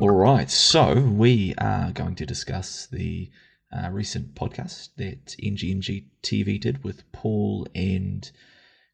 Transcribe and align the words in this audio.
All 0.00 0.08
right, 0.08 0.50
so 0.50 0.94
we 0.94 1.54
are 1.58 1.92
going 1.92 2.14
to 2.14 2.24
discuss 2.24 2.86
the 2.86 3.30
uh, 3.70 3.90
recent 3.90 4.34
podcast 4.34 4.88
that 4.96 5.36
NGNG 5.38 6.06
TV 6.22 6.58
did 6.58 6.82
with 6.82 7.02
Paul 7.12 7.66
and 7.74 8.30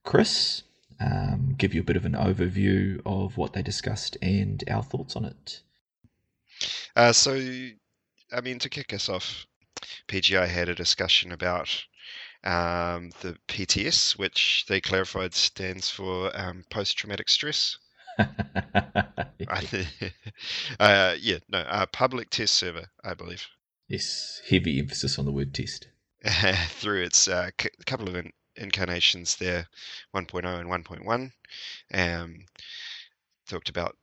Chris. 0.03 0.65
Um, 0.99 1.55
give 1.57 1.73
you 1.73 1.81
a 1.81 1.85
bit 1.85 1.97
of 1.97 2.07
an 2.07 2.15
overview 2.15 3.01
of 3.07 3.37
what 3.37 3.53
they 3.53 3.63
discussed 3.63 4.17
and 4.21 4.65
our 4.69 4.83
thoughts 4.83 5.15
on 5.15 5.27
it. 5.27 5.61
Uh, 6.97 7.13
so, 7.13 7.35
I 8.33 8.41
mean, 8.43 8.59
to 8.59 8.69
kick 8.69 8.93
us 8.93 9.09
off, 9.09 9.47
PGI 10.09 10.49
had 10.49 10.69
a 10.69 10.75
discussion 10.75 11.31
about 11.31 11.69
um, 12.43 13.11
the 13.21 13.39
PTS, 13.47 14.19
which 14.19 14.65
they 14.67 14.81
clarified 14.81 15.35
stands 15.35 15.89
for 15.89 16.37
um, 16.37 16.65
post 16.69 16.99
traumatic 16.99 17.29
stress. 17.29 17.79
uh, 20.81 21.15
yeah, 21.21 21.39
no, 21.49 21.59
uh, 21.59 21.87
public 21.87 22.31
test 22.31 22.55
server, 22.55 22.87
I 23.05 23.15
believe. 23.15 23.47
Yes, 23.89 24.41
heavy 24.49 24.79
emphasis 24.79 25.19
on 25.19 25.25
the 25.27 25.33
word 25.33 25.55
test. 25.55 25.89
Through 26.69 27.03
its 27.03 27.29
uh, 27.29 27.51
c- 27.61 27.69
couple 27.85 28.09
of 28.09 28.17
in- 28.17 28.33
incarnations 28.57 29.37
there, 29.37 29.69
1.0 30.15 30.61
and 30.61 30.69
1.1, 30.69 31.33
um, 31.95 32.45
talked 33.49 33.69
about 33.69 33.97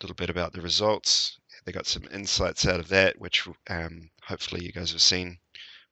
a 0.00 0.04
little 0.04 0.14
bit 0.14 0.30
about 0.30 0.52
the 0.52 0.60
results. 0.60 1.38
They 1.64 1.72
got 1.72 1.86
some 1.86 2.04
insights 2.12 2.66
out 2.66 2.80
of 2.80 2.88
that, 2.88 3.18
which 3.18 3.46
um, 3.68 4.10
hopefully 4.22 4.64
you 4.64 4.72
guys 4.72 4.92
have 4.92 5.02
seen 5.02 5.38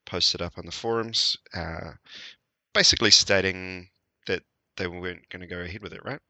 posted 0.06 0.40
up 0.40 0.56
on 0.56 0.66
the 0.66 0.72
forums, 0.72 1.36
uh, 1.54 1.92
basically 2.72 3.10
stating 3.10 3.90
that 4.26 4.42
they 4.76 4.86
weren't 4.86 5.28
going 5.28 5.40
to 5.40 5.46
go 5.46 5.60
ahead 5.60 5.82
with 5.82 5.92
it, 5.92 6.04
right? 6.04 6.20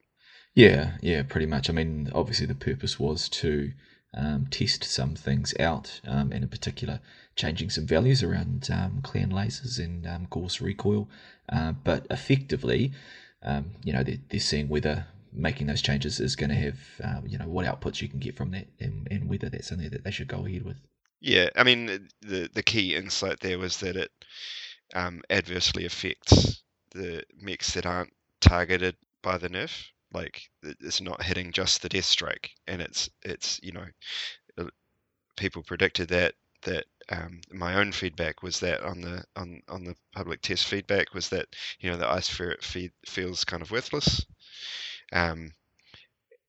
Yeah, 0.53 0.97
yeah, 1.01 1.23
pretty 1.23 1.45
much. 1.45 1.69
I 1.69 1.73
mean, 1.73 2.09
obviously 2.13 2.45
the 2.45 2.55
purpose 2.55 2.99
was 2.99 3.29
to 3.29 3.71
um, 4.13 4.47
test 4.49 4.83
some 4.83 5.15
things 5.15 5.53
out, 5.59 6.01
um, 6.05 6.31
and 6.31 6.43
in 6.43 6.49
particular, 6.49 6.99
changing 7.35 7.69
some 7.69 7.85
values 7.85 8.21
around 8.21 8.69
um, 8.71 9.01
clan 9.01 9.31
lasers 9.31 9.79
and 9.79 10.05
um, 10.05 10.27
Gauss 10.29 10.59
recoil. 10.59 11.07
Uh, 11.49 11.71
but 11.71 12.05
effectively, 12.09 12.91
um, 13.43 13.71
you 13.83 13.93
know, 13.93 14.03
they're, 14.03 14.19
they're 14.29 14.39
seeing 14.39 14.67
whether 14.67 15.05
making 15.33 15.67
those 15.67 15.81
changes 15.81 16.19
is 16.19 16.35
going 16.35 16.49
to 16.49 16.55
have, 16.55 16.79
um, 17.03 17.25
you 17.25 17.37
know, 17.37 17.47
what 17.47 17.65
outputs 17.65 18.01
you 18.01 18.09
can 18.09 18.19
get 18.19 18.35
from 18.35 18.51
that, 18.51 18.67
and, 18.79 19.07
and 19.09 19.29
whether 19.29 19.49
that's 19.49 19.69
something 19.69 19.89
that 19.89 20.03
they 20.03 20.11
should 20.11 20.27
go 20.27 20.45
ahead 20.45 20.63
with. 20.63 20.77
Yeah, 21.21 21.49
I 21.55 21.63
mean, 21.63 22.09
the 22.21 22.49
the 22.53 22.63
key 22.63 22.95
insight 22.95 23.39
there 23.39 23.59
was 23.59 23.77
that 23.77 23.95
it 23.95 24.11
um, 24.93 25.21
adversely 25.29 25.85
affects 25.85 26.63
the 26.91 27.23
mechs 27.39 27.73
that 27.75 27.85
aren't 27.85 28.11
targeted 28.41 28.97
by 29.21 29.37
the 29.37 29.49
nerf. 29.49 29.85
Like 30.13 30.43
it's 30.63 31.01
not 31.01 31.23
hitting 31.23 31.51
just 31.51 31.81
the 31.81 31.89
Deathstrike, 31.89 32.49
and 32.67 32.81
it's 32.81 33.09
it's 33.23 33.59
you 33.63 33.71
know, 33.71 33.85
people 35.37 35.63
predicted 35.63 36.09
that 36.09 36.35
that 36.63 36.85
um, 37.09 37.41
my 37.51 37.75
own 37.75 37.91
feedback 37.91 38.43
was 38.43 38.59
that 38.59 38.81
on 38.81 39.01
the 39.01 39.23
on 39.35 39.61
on 39.67 39.83
the 39.83 39.95
public 40.13 40.41
test 40.41 40.67
feedback 40.67 41.13
was 41.13 41.29
that 41.29 41.47
you 41.79 41.89
know 41.89 41.97
the 41.97 42.09
ice 42.09 42.29
ferret 42.29 42.63
feed 42.63 42.91
feels 43.05 43.43
kind 43.43 43.61
of 43.61 43.71
worthless, 43.71 44.25
um, 45.13 45.51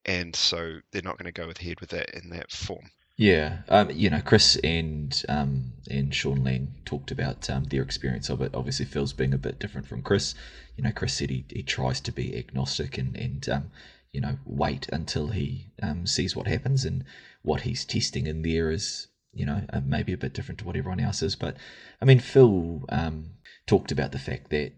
and 0.04 0.34
so 0.34 0.78
they're 0.90 1.02
not 1.02 1.18
going 1.18 1.32
to 1.32 1.32
go 1.32 1.50
ahead 1.50 1.80
with 1.80 1.90
that 1.90 2.10
in 2.10 2.30
that 2.30 2.50
form. 2.50 2.90
Yeah, 3.16 3.58
um, 3.68 3.90
you 3.90 4.10
know, 4.10 4.20
Chris 4.22 4.56
and 4.64 5.22
um, 5.28 5.72
and 5.90 6.14
Sean 6.14 6.42
Lang 6.42 6.74
talked 6.84 7.10
about 7.10 7.48
um, 7.50 7.64
their 7.64 7.82
experience 7.82 8.30
of 8.30 8.40
it. 8.40 8.54
Obviously, 8.54 8.86
Phil's 8.86 9.12
being 9.12 9.34
a 9.34 9.38
bit 9.38 9.58
different 9.58 9.86
from 9.86 10.02
Chris. 10.02 10.34
You 10.76 10.84
know, 10.84 10.92
Chris 10.92 11.14
said 11.14 11.30
he, 11.30 11.44
he 11.50 11.62
tries 11.62 12.00
to 12.00 12.12
be 12.12 12.36
agnostic 12.36 12.96
and 12.98 13.14
and 13.16 13.48
um, 13.48 13.70
you 14.12 14.20
know 14.20 14.38
wait 14.46 14.88
until 14.92 15.28
he 15.28 15.72
um, 15.82 16.06
sees 16.06 16.34
what 16.34 16.46
happens 16.46 16.84
and 16.84 17.04
what 17.42 17.62
he's 17.62 17.84
testing 17.84 18.26
in 18.26 18.42
there 18.42 18.70
is 18.70 19.08
you 19.32 19.44
know 19.44 19.62
uh, 19.72 19.80
maybe 19.84 20.12
a 20.12 20.18
bit 20.18 20.32
different 20.32 20.58
to 20.60 20.64
what 20.64 20.76
everyone 20.76 21.00
else 21.00 21.22
is. 21.22 21.36
But 21.36 21.58
I 22.00 22.06
mean, 22.06 22.18
Phil 22.18 22.82
um, 22.88 23.32
talked 23.66 23.92
about 23.92 24.12
the 24.12 24.18
fact 24.18 24.50
that 24.50 24.72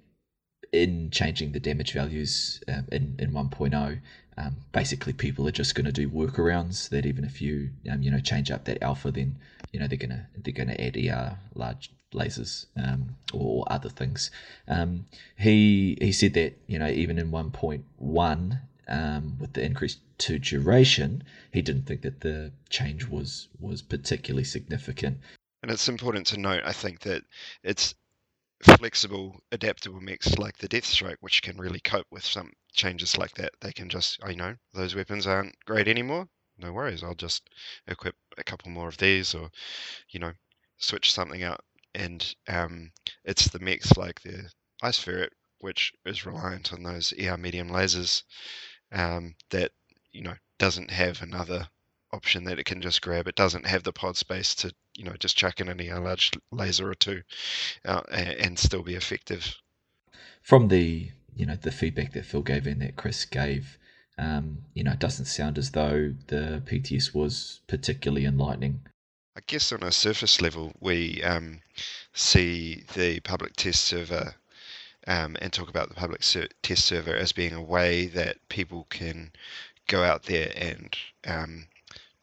in 0.75 1.11
changing 1.11 1.53
the 1.53 1.61
damage 1.61 1.93
values 1.93 2.63
um, 2.69 2.87
in 2.91 3.15
in 3.19 3.33
1.0, 3.33 4.01
um, 4.37 4.57
basically 4.73 5.13
people 5.13 5.47
are 5.47 5.53
just 5.53 5.75
going 5.75 5.87
to 5.87 5.93
do 5.93 6.09
workarounds. 6.09 6.89
That 6.89 7.07
even 7.07 7.25
if 7.25 7.41
you 7.41 7.71
um, 7.91 8.03
you 8.03 8.11
know 8.11 8.21
change 8.21 8.51
up 8.51 8.65
that 8.65 8.83
alpha, 8.83 9.11
then 9.11 9.37
you 9.73 9.81
know 9.81 9.87
they're 9.87 9.99
gonna 9.99 10.29
they're 10.37 10.53
gonna 10.53 10.77
add 10.79 10.97
ER 10.97 11.39
large 11.55 11.91
lasers 12.13 12.67
um, 12.77 13.17
or 13.33 13.65
other 13.71 13.89
things. 13.89 14.31
Um, 14.69 15.07
he 15.39 15.97
he 16.01 16.13
said 16.13 16.35
that 16.35 16.59
you 16.67 16.79
know 16.79 16.89
even 16.89 17.19
in 17.19 17.31
1.1 17.31 18.61
um, 18.89 19.39
with 19.39 19.53
the 19.53 19.65
increase 19.65 19.99
to 20.19 20.39
duration, 20.39 21.23
he 21.53 21.63
didn't 21.63 21.87
think 21.87 22.03
that 22.03 22.21
the 22.21 22.53
change 22.69 23.07
was 23.07 23.49
was 23.61 23.83
particularly 23.83 24.45
significant. 24.45 25.19
And 25.63 25.71
it's 25.71 25.89
important 25.89 26.27
to 26.27 26.39
note, 26.39 26.63
I 26.67 26.73
think, 26.73 27.01
that 27.01 27.23
it's 27.63 27.95
flexible, 28.65 29.41
adaptable 29.53 30.01
mechs 30.01 30.39
like 30.39 30.57
the 30.59 30.69
Deathstrike, 30.69 31.17
which 31.21 31.43
can 31.43 31.57
really 31.57 31.81
cope 31.81 32.07
with 32.11 32.25
some 32.25 32.53
changes 32.73 33.17
like 33.17 33.35
that. 33.35 33.53
They 33.61 33.73
can 33.73 33.89
just, 33.89 34.19
I 34.23 34.35
know, 34.35 34.57
those 34.73 34.95
weapons 34.95 35.27
aren't 35.27 35.57
great 35.65 35.89
anymore. 35.89 36.29
No 36.59 36.73
worries, 36.73 37.03
I'll 37.03 37.15
just 37.15 37.51
equip 37.87 38.17
a 38.39 38.45
couple 38.45 38.71
more 38.71 38.89
of 38.89 38.97
these, 38.99 39.35
or 39.35 39.51
you 40.11 40.21
know, 40.21 40.33
switch 40.79 41.13
something 41.13 41.43
out. 41.43 41.61
And 41.95 42.35
um, 42.49 42.93
it's 43.25 43.49
the 43.49 43.59
mechs 43.59 43.97
like 43.97 44.21
the 44.23 44.51
Ice 44.83 44.99
Ferret, 44.99 45.33
which 45.59 45.93
is 46.05 46.27
reliant 46.27 46.73
on 46.73 46.83
those 46.83 47.13
ER 47.19 47.37
medium 47.37 47.71
lasers, 47.71 48.23
um, 48.93 49.35
that 49.51 49.73
you 50.13 50.23
know 50.23 50.35
doesn't 50.59 50.91
have 50.91 51.23
another 51.23 51.69
option 52.15 52.45
that 52.45 52.59
it 52.59 52.65
can 52.65 52.81
just 52.81 53.03
grab. 53.03 53.29
It 53.29 53.35
doesn't 53.35 53.67
have 53.67 53.83
the 53.83 53.93
pod 53.93 54.17
space 54.17 54.55
to 54.57 54.73
you 54.95 55.05
know 55.05 55.15
just 55.19 55.37
chuck 55.37 55.61
in 55.61 55.69
any 55.69 55.89
a 55.89 56.01
large 56.01 56.31
laser 56.51 56.91
or 56.91 56.95
two 56.95 57.23
uh, 57.85 58.03
and 58.11 58.59
still 58.59 58.83
be 58.83 58.95
effective. 58.95 59.57
From 60.43 60.69
the 60.69 61.11
you 61.35 61.47
know 61.47 61.57
the 61.57 61.73
feedback 61.73 62.13
that 62.13 62.25
Phil 62.25 62.43
gave 62.43 62.67
and 62.67 62.81
that 62.81 62.97
Chris 62.97 63.25
gave, 63.25 63.79
um, 64.17 64.59
you 64.75 64.85
know, 64.85 64.93
it 64.93 64.99
doesn't 64.99 65.27
sound 65.27 65.59
as 65.59 65.73
though 65.73 66.15
the 66.29 66.63
PTS 66.65 67.15
was 67.15 67.61
particularly 67.67 68.25
enlightening. 68.25 68.81
I 69.37 69.41
guess 69.47 69.73
on 69.73 69.83
a 69.83 69.91
surface 69.91 70.41
level, 70.41 70.73
we 70.81 71.23
um, 71.25 71.61
see 72.13 72.85
the 72.95 73.19
public 73.21 73.57
test 73.57 73.85
server 73.85 74.37
um, 75.09 75.37
and 75.41 75.53
talk 75.53 75.69
about 75.69 75.89
the 75.89 75.97
public 75.97 76.23
ser- 76.23 76.49
test 76.63 76.85
server 76.85 77.15
as 77.17 77.33
being 77.33 77.53
a 77.53 77.63
way 77.63 78.07
that 78.07 78.37
people 78.49 78.87
can 78.91 79.33
go 79.89 80.05
out 80.05 80.25
there 80.25 80.53
and 80.57 80.97
um, 81.27 81.67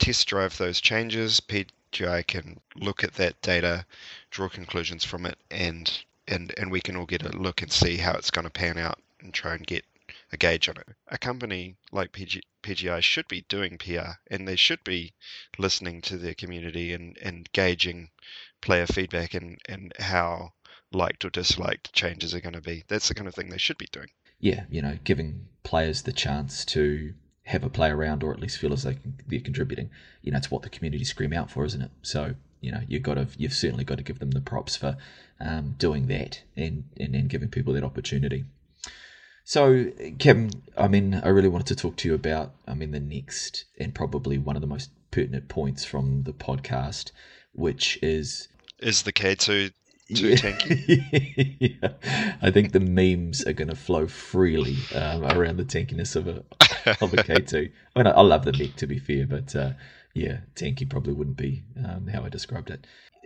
test 0.01 0.27
drive 0.27 0.57
those 0.57 0.81
changes. 0.81 1.39
PGI 1.39 2.25
can 2.25 2.59
look 2.75 3.03
at 3.03 3.13
that 3.13 3.39
data, 3.41 3.85
draw 4.31 4.49
conclusions 4.49 5.05
from 5.05 5.25
it, 5.27 5.37
and 5.51 6.03
and 6.27 6.53
and 6.57 6.71
we 6.71 6.81
can 6.81 6.95
all 6.95 7.05
get 7.05 7.23
a 7.23 7.37
look 7.37 7.61
and 7.61 7.71
see 7.71 7.97
how 7.97 8.13
it's 8.13 8.31
going 8.31 8.45
to 8.45 8.51
pan 8.51 8.77
out 8.77 8.99
and 9.21 9.33
try 9.33 9.53
and 9.53 9.65
get 9.65 9.85
a 10.31 10.37
gauge 10.37 10.67
on 10.67 10.77
it. 10.77 10.87
A 11.07 11.17
company 11.17 11.75
like 11.91 12.11
PG, 12.11 12.41
PGI 12.63 13.01
should 13.01 13.27
be 13.27 13.45
doing 13.47 13.77
PR 13.77 14.17
and 14.29 14.47
they 14.47 14.55
should 14.55 14.83
be 14.83 15.13
listening 15.57 16.01
to 16.01 16.17
their 16.17 16.33
community 16.33 16.93
and, 16.93 17.17
and 17.19 17.51
gauging 17.53 18.09
player 18.61 18.87
feedback 18.87 19.33
and, 19.33 19.59
and 19.67 19.93
how 19.99 20.53
liked 20.91 21.23
or 21.25 21.29
disliked 21.29 21.93
changes 21.93 22.33
are 22.33 22.41
going 22.41 22.53
to 22.53 22.61
be. 22.61 22.83
That's 22.87 23.07
the 23.07 23.13
kind 23.13 23.27
of 23.27 23.35
thing 23.35 23.49
they 23.49 23.57
should 23.57 23.77
be 23.77 23.89
doing. 23.91 24.09
Yeah, 24.39 24.63
you 24.69 24.81
know, 24.81 24.97
giving 25.03 25.47
players 25.63 26.01
the 26.01 26.13
chance 26.13 26.65
to 26.65 27.13
have 27.51 27.63
a 27.63 27.69
play 27.69 27.89
around 27.89 28.23
or 28.23 28.31
at 28.31 28.39
least 28.39 28.57
feel 28.57 28.73
as 28.73 28.83
can, 28.83 29.15
they're 29.27 29.39
contributing. 29.39 29.89
You 30.21 30.31
know, 30.31 30.37
it's 30.37 30.51
what 30.51 30.63
the 30.63 30.69
community 30.69 31.03
scream 31.03 31.33
out 31.33 31.51
for, 31.51 31.65
isn't 31.65 31.81
it? 31.81 31.91
So 32.01 32.35
you 32.61 32.71
know, 32.71 32.81
you've 32.87 33.03
got 33.03 33.15
to, 33.15 33.27
you've 33.37 33.53
certainly 33.53 33.83
got 33.83 33.97
to 33.97 34.03
give 34.03 34.19
them 34.19 34.31
the 34.31 34.39
props 34.41 34.75
for 34.75 34.95
um, 35.39 35.75
doing 35.77 36.07
that 36.07 36.43
and, 36.55 36.83
and 36.99 37.15
and 37.15 37.27
giving 37.27 37.49
people 37.49 37.73
that 37.73 37.83
opportunity. 37.83 38.45
So, 39.43 39.91
Kevin, 40.19 40.51
I 40.77 40.87
mean, 40.87 41.19
I 41.23 41.29
really 41.29 41.49
wanted 41.49 41.67
to 41.67 41.75
talk 41.75 41.95
to 41.97 42.07
you 42.07 42.13
about, 42.13 42.53
I 42.67 42.75
mean, 42.75 42.91
the 42.91 42.99
next 42.99 43.65
and 43.79 43.93
probably 43.93 44.37
one 44.37 44.55
of 44.55 44.61
the 44.61 44.67
most 44.67 44.91
pertinent 45.09 45.49
points 45.49 45.83
from 45.83 46.23
the 46.23 46.33
podcast, 46.33 47.11
which 47.53 47.97
is 48.01 48.47
is 48.79 49.01
the 49.01 49.11
K 49.11 49.35
two 49.35 49.71
too 50.15 50.33
tanky. 50.33 51.55
yeah. 51.59 52.33
I 52.41 52.51
think 52.51 52.71
the 52.71 52.79
memes 52.79 53.45
are 53.45 53.53
going 53.53 53.69
to 53.69 53.75
flow 53.75 54.07
freely 54.07 54.77
um, 54.95 55.23
around 55.25 55.57
the 55.57 55.65
tankiness 55.65 56.15
of 56.15 56.27
a 56.27 56.43
of 57.01 57.13
a 57.13 57.23
K 57.23 57.35
two. 57.35 57.69
I 57.95 57.99
mean, 57.99 58.07
I, 58.07 58.11
I, 58.11 58.21
love 58.21 58.45
the 58.45 58.53
mech 58.53 58.75
to 58.77 58.87
be 58.87 58.99
fair, 58.99 59.25
but 59.25 59.55
uh, 59.55 59.71
yeah, 60.13 60.39
tanky 60.55 60.89
probably 60.89 61.13
wouldn't 61.13 61.37
be 61.37 61.63
um, 61.85 62.07
how 62.07 62.23
I 62.23 62.29
described 62.29 62.69
it. 62.69 62.85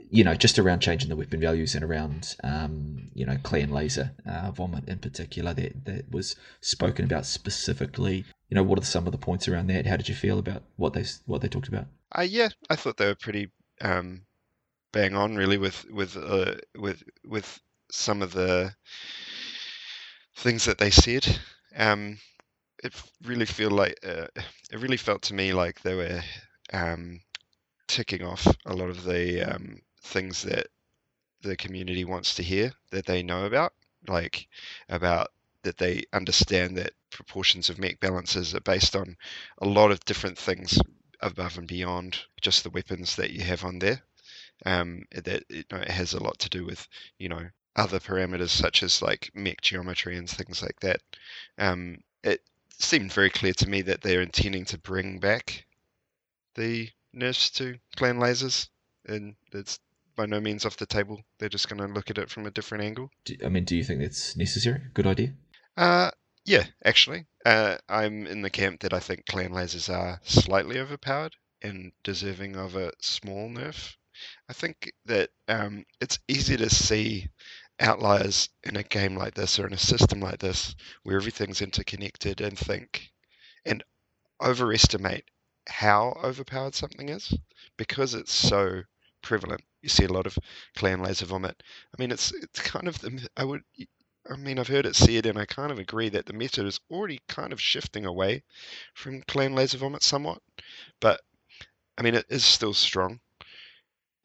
You 0.10 0.24
know, 0.24 0.36
just 0.36 0.60
around 0.60 0.82
changing 0.82 1.10
the 1.10 1.16
weapon 1.16 1.40
values 1.40 1.74
and 1.74 1.84
around, 1.84 2.36
um, 2.44 3.10
you 3.14 3.26
know, 3.26 3.38
clan 3.42 3.72
laser 3.72 4.12
uh, 4.26 4.52
vomit 4.52 4.88
in 4.88 5.00
particular 5.00 5.54
that 5.54 5.86
that 5.86 6.12
was 6.12 6.36
spoken 6.62 7.06
about 7.06 7.26
specifically. 7.26 8.24
You 8.50 8.56
know, 8.56 8.64
what 8.64 8.80
are 8.80 8.86
some 8.86 9.08
of 9.08 9.12
the 9.12 9.18
points 9.18 9.48
around 9.48 9.68
that? 9.68 9.88
How 9.88 9.98
did 9.98 10.08
you 10.08 10.16
feel 10.16 10.38
about 10.38 10.64
what 10.76 10.94
they 10.94 11.06
what 11.26 11.42
they 11.42 11.48
talked 11.48 11.68
about? 11.68 11.88
Uh, 12.18 12.22
yeah, 12.22 12.50
I 12.70 12.76
thought 12.76 12.98
they 12.98 13.08
were 13.08 13.16
pretty 13.16 13.50
um, 13.82 14.22
bang 14.96 15.14
on, 15.14 15.36
really, 15.36 15.58
with 15.58 15.86
with 15.92 16.16
uh, 16.16 16.56
with 16.78 17.04
with 17.26 17.60
some 17.92 18.22
of 18.22 18.32
the 18.32 18.74
things 20.38 20.64
that 20.64 20.78
they 20.78 20.90
said. 20.90 21.28
Um, 21.76 22.18
it 22.82 22.94
really 23.26 23.46
feel 23.46 23.72
like 23.72 24.00
uh, 24.08 24.28
it 24.72 24.80
really 24.80 24.98
felt 24.98 25.22
to 25.24 25.34
me 25.34 25.52
like 25.52 25.82
they 25.82 25.96
were 25.96 26.22
um, 26.72 27.20
ticking 27.90 28.24
off 28.24 28.48
a 28.66 28.74
lot 28.74 28.90
of 28.90 29.04
the 29.04 29.44
um, 29.44 29.82
things 30.02 30.44
that 30.44 30.68
the 31.42 31.58
community 31.58 32.06
wants 32.06 32.34
to 32.36 32.44
hear 32.44 32.72
that 32.92 33.06
they 33.06 33.22
know 33.22 33.46
about, 33.46 33.74
like 34.08 34.48
about 34.88 35.28
that 35.64 35.78
they 35.78 36.04
understand 36.14 36.78
that 36.78 36.94
proportions 37.12 37.68
of 37.68 37.80
mech 37.80 38.00
balances 38.00 38.56
are 38.56 38.62
based 38.62 38.96
on 38.96 39.18
a 39.62 39.68
lot 39.68 39.92
of 39.92 40.06
different 40.06 40.38
things 40.38 40.80
above 41.20 41.58
and 41.58 41.68
beyond 41.68 42.18
just 42.40 42.64
the 42.64 42.70
weapons 42.70 43.18
that 43.18 43.32
you 43.32 43.42
have 43.42 43.66
on 43.66 43.80
there. 43.80 44.02
Um, 44.66 45.06
that 45.12 45.44
you 45.50 45.64
know, 45.72 45.78
it 45.78 45.92
has 45.92 46.14
a 46.14 46.24
lot 46.24 46.40
to 46.40 46.50
do 46.50 46.66
with 46.66 46.88
you 47.18 47.30
know 47.30 47.50
other 47.76 48.00
parameters 48.00 48.50
such 48.50 48.84
as 48.84 49.02
like 49.02 49.32
mech 49.34 49.62
geometry 49.62 50.18
and 50.18 50.30
things 50.30 50.62
like 50.62 50.80
that. 50.80 51.02
Um, 51.58 52.00
it 52.24 52.42
seemed 52.78 53.12
very 53.12 53.30
clear 53.30 53.54
to 53.54 53.70
me 53.70 53.82
that 53.84 54.02
they're 54.02 54.22
intending 54.22 54.66
to 54.66 54.78
bring 54.78 55.20
back 55.20 55.66
the 56.56 56.90
nerfs 57.14 57.50
to 57.52 57.78
clan 57.96 58.18
lasers, 58.18 58.70
and 59.06 59.36
it's 59.52 59.80
by 60.16 60.26
no 60.26 60.40
means 60.40 60.66
off 60.66 60.78
the 60.78 60.86
table. 60.86 61.22
They're 61.40 61.50
just 61.50 61.70
going 61.70 61.86
to 61.86 61.94
look 61.94 62.10
at 62.10 62.18
it 62.18 62.30
from 62.30 62.46
a 62.46 62.52
different 62.52 62.84
angle. 62.84 63.12
Do, 63.26 63.36
I 63.46 63.50
mean, 63.50 63.66
do 63.66 63.76
you 63.76 63.84
think 63.84 64.00
that's 64.00 64.36
necessary? 64.38 64.82
Good 64.94 65.08
idea. 65.08 65.34
Uh, 65.76 66.12
yeah, 66.46 66.66
actually, 66.84 67.26
uh, 67.46 67.78
I'm 67.90 68.26
in 68.28 68.42
the 68.42 68.50
camp 68.50 68.82
that 68.82 68.94
I 68.94 69.00
think 69.00 69.26
clan 69.26 69.52
lasers 69.52 69.94
are 69.94 70.22
slightly 70.24 70.80
overpowered 70.80 71.36
and 71.62 71.92
deserving 72.04 72.56
of 72.56 72.76
a 72.76 72.92
small 73.02 73.50
nerf. 73.50 73.96
I 74.50 74.54
think 74.54 74.92
that 75.06 75.30
um, 75.48 75.86
it's 76.02 76.20
easy 76.28 76.58
to 76.58 76.70
see 76.70 77.30
outliers 77.80 78.50
in 78.64 78.78
a 78.78 78.84
game 78.84 79.16
like 79.18 79.34
this 79.34 79.60
or 79.60 79.68
in 79.68 79.74
a 79.74 79.78
system 79.78 80.22
like 80.22 80.40
this 80.40 80.76
where 81.04 81.18
everything's 81.18 81.62
interconnected 81.62 82.42
and 82.42 82.58
think 82.58 83.12
and 83.66 83.84
overestimate 84.42 85.26
how 85.68 86.18
overpowered 86.24 86.76
something 86.76 87.10
is 87.10 87.34
because 87.78 88.14
it's 88.14 88.34
so 88.34 88.84
prevalent. 89.22 89.62
You 89.82 89.90
see 89.90 90.06
a 90.06 90.14
lot 90.14 90.28
of 90.28 90.38
clan 90.76 91.02
laser 91.02 91.26
vomit. 91.26 91.62
I 91.98 92.02
mean, 92.02 92.12
it's 92.12 92.32
it's 92.34 92.62
kind 92.62 92.88
of 92.88 93.00
the 93.00 93.28
I 93.38 93.44
would 93.46 93.64
I 94.30 94.36
mean 94.36 94.60
I've 94.60 94.68
heard 94.68 94.86
it 94.86 94.96
said, 94.96 95.26
and 95.26 95.40
I 95.40 95.46
kind 95.46 95.72
of 95.72 95.80
agree 95.80 96.10
that 96.10 96.28
the 96.28 96.34
meta 96.34 96.66
is 96.66 96.80
already 96.92 97.22
kind 97.28 97.52
of 97.54 97.60
shifting 97.62 98.06
away 98.06 98.44
from 98.94 99.24
clan 99.24 99.54
laser 99.56 99.80
vomit 99.80 100.04
somewhat, 100.04 100.42
but 101.00 101.22
I 101.98 102.04
mean 102.04 102.16
it 102.16 102.26
is 102.30 102.46
still 102.46 102.74
strong, 102.74 103.22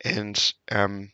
and 0.05 0.52
um, 0.70 1.12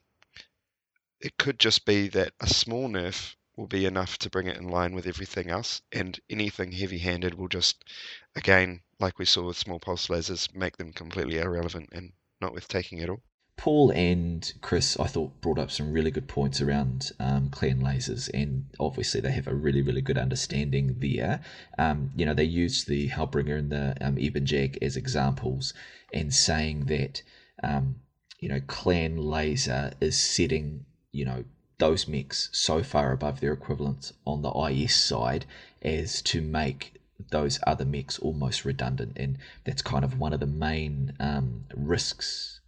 it 1.20 1.36
could 1.38 1.58
just 1.58 1.84
be 1.84 2.08
that 2.08 2.32
a 2.40 2.46
small 2.46 2.88
nerf 2.88 3.34
will 3.56 3.66
be 3.66 3.86
enough 3.86 4.18
to 4.18 4.30
bring 4.30 4.46
it 4.46 4.58
in 4.58 4.68
line 4.68 4.94
with 4.94 5.06
everything 5.06 5.48
else, 5.48 5.80
and 5.92 6.20
anything 6.28 6.72
heavy-handed 6.72 7.34
will 7.34 7.48
just, 7.48 7.84
again, 8.34 8.80
like 9.00 9.18
we 9.18 9.24
saw 9.24 9.46
with 9.46 9.56
small 9.56 9.80
pulse 9.80 10.08
lasers, 10.08 10.54
make 10.54 10.76
them 10.76 10.92
completely 10.92 11.38
irrelevant 11.38 11.88
and 11.92 12.12
not 12.40 12.52
worth 12.52 12.68
taking 12.68 13.00
at 13.00 13.08
all. 13.08 13.22
Paul 13.56 13.90
and 13.92 14.52
Chris, 14.60 15.00
I 15.00 15.06
thought, 15.06 15.40
brought 15.40 15.58
up 15.58 15.70
some 15.70 15.90
really 15.90 16.10
good 16.10 16.28
points 16.28 16.60
around 16.60 17.12
um, 17.18 17.48
clan 17.48 17.80
lasers, 17.80 18.28
and 18.34 18.66
obviously 18.78 19.22
they 19.22 19.32
have 19.32 19.46
a 19.46 19.54
really, 19.54 19.80
really 19.80 20.02
good 20.02 20.18
understanding 20.18 20.96
there. 20.98 21.40
Um, 21.78 22.12
you 22.14 22.26
know, 22.26 22.34
they 22.34 22.44
used 22.44 22.86
the 22.86 23.08
Hellbringer 23.08 23.58
and 23.58 23.72
the 23.72 23.96
um, 24.02 24.18
Jag 24.44 24.76
as 24.82 24.98
examples, 24.98 25.72
and 26.12 26.34
saying 26.34 26.84
that, 26.84 27.22
um, 27.62 27.96
you 28.38 28.48
know, 28.48 28.60
clan 28.66 29.16
laser 29.16 29.92
is 30.00 30.16
setting, 30.16 30.84
you 31.12 31.24
know, 31.24 31.44
those 31.78 32.08
mechs 32.08 32.48
so 32.52 32.82
far 32.82 33.12
above 33.12 33.40
their 33.40 33.52
equivalents 33.52 34.12
on 34.26 34.42
the 34.42 34.50
IS 34.50 34.94
side 34.94 35.44
as 35.82 36.22
to 36.22 36.40
make 36.40 36.94
those 37.30 37.58
other 37.66 37.84
mechs 37.84 38.18
almost 38.18 38.64
redundant, 38.64 39.16
and 39.16 39.38
that's 39.64 39.82
kind 39.82 40.04
of 40.04 40.18
one 40.18 40.32
of 40.32 40.40
the 40.40 40.46
main 40.46 41.14
um, 41.18 41.64
risks 41.74 42.60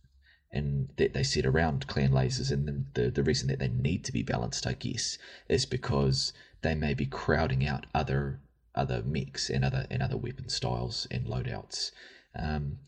and 0.51 0.89
that 0.97 1.13
they 1.13 1.23
set 1.23 1.45
around 1.45 1.87
clan 1.87 2.11
lasers. 2.11 2.51
And 2.51 2.67
the, 2.95 3.03
the, 3.03 3.11
the 3.11 3.23
reason 3.23 3.49
that 3.49 3.59
they 3.59 3.69
need 3.69 4.05
to 4.05 4.13
be 4.13 4.23
balanced 4.23 4.67
i 4.67 4.73
guess 4.73 5.19
is 5.47 5.67
because 5.67 6.33
they 6.63 6.75
may 6.75 6.95
be 6.95 7.05
crowding 7.05 7.67
out 7.67 7.87
other 7.95 8.41
other 8.75 9.03
mechs 9.05 9.51
and 9.51 9.65
other 9.65 9.87
and 9.91 10.03
other 10.03 10.17
weapon 10.17 10.49
styles 10.49 11.07
and 11.11 11.27
loadouts. 11.27 11.91
Um, 12.39 12.79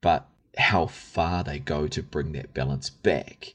but 0.00 0.28
how 0.58 0.86
far 0.86 1.44
they 1.44 1.58
go 1.58 1.86
to 1.88 2.02
bring 2.02 2.32
that 2.32 2.52
balance 2.54 2.90
back 2.90 3.54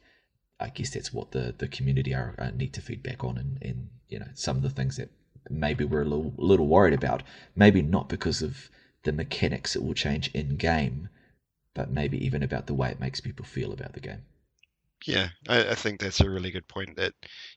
i 0.59 0.69
guess 0.69 0.91
that's 0.91 1.13
what 1.13 1.31
the 1.31 1.53
the 1.57 1.67
community 1.67 2.13
are 2.13 2.35
uh, 2.39 2.51
need 2.51 2.73
to 2.73 2.81
feedback 2.81 3.23
on 3.23 3.37
and 3.37 3.57
and 3.61 3.89
you 4.09 4.19
know 4.19 4.27
some 4.33 4.57
of 4.57 4.63
the 4.63 4.69
things 4.69 4.97
that 4.97 5.09
maybe 5.49 5.83
we're 5.83 6.03
a 6.03 6.05
little, 6.05 6.33
little 6.37 6.67
worried 6.67 6.93
about 6.93 7.21
maybe 7.55 7.81
not 7.81 8.07
because 8.07 8.41
of 8.41 8.69
the 9.03 9.11
mechanics 9.11 9.73
that 9.73 9.83
will 9.83 9.93
change 9.93 10.31
in 10.33 10.55
game 10.55 11.09
but 11.73 11.89
maybe 11.91 12.23
even 12.23 12.43
about 12.43 12.67
the 12.67 12.73
way 12.73 12.89
it 12.89 12.99
makes 12.99 13.19
people 13.19 13.45
feel 13.45 13.73
about 13.73 13.93
the 13.93 13.99
game. 13.99 14.23
Yeah, 15.05 15.29
I, 15.47 15.71
I 15.71 15.75
think 15.75 15.99
that's 15.99 16.21
a 16.21 16.29
really 16.29 16.51
good 16.51 16.67
point. 16.67 16.95
That 16.95 17.13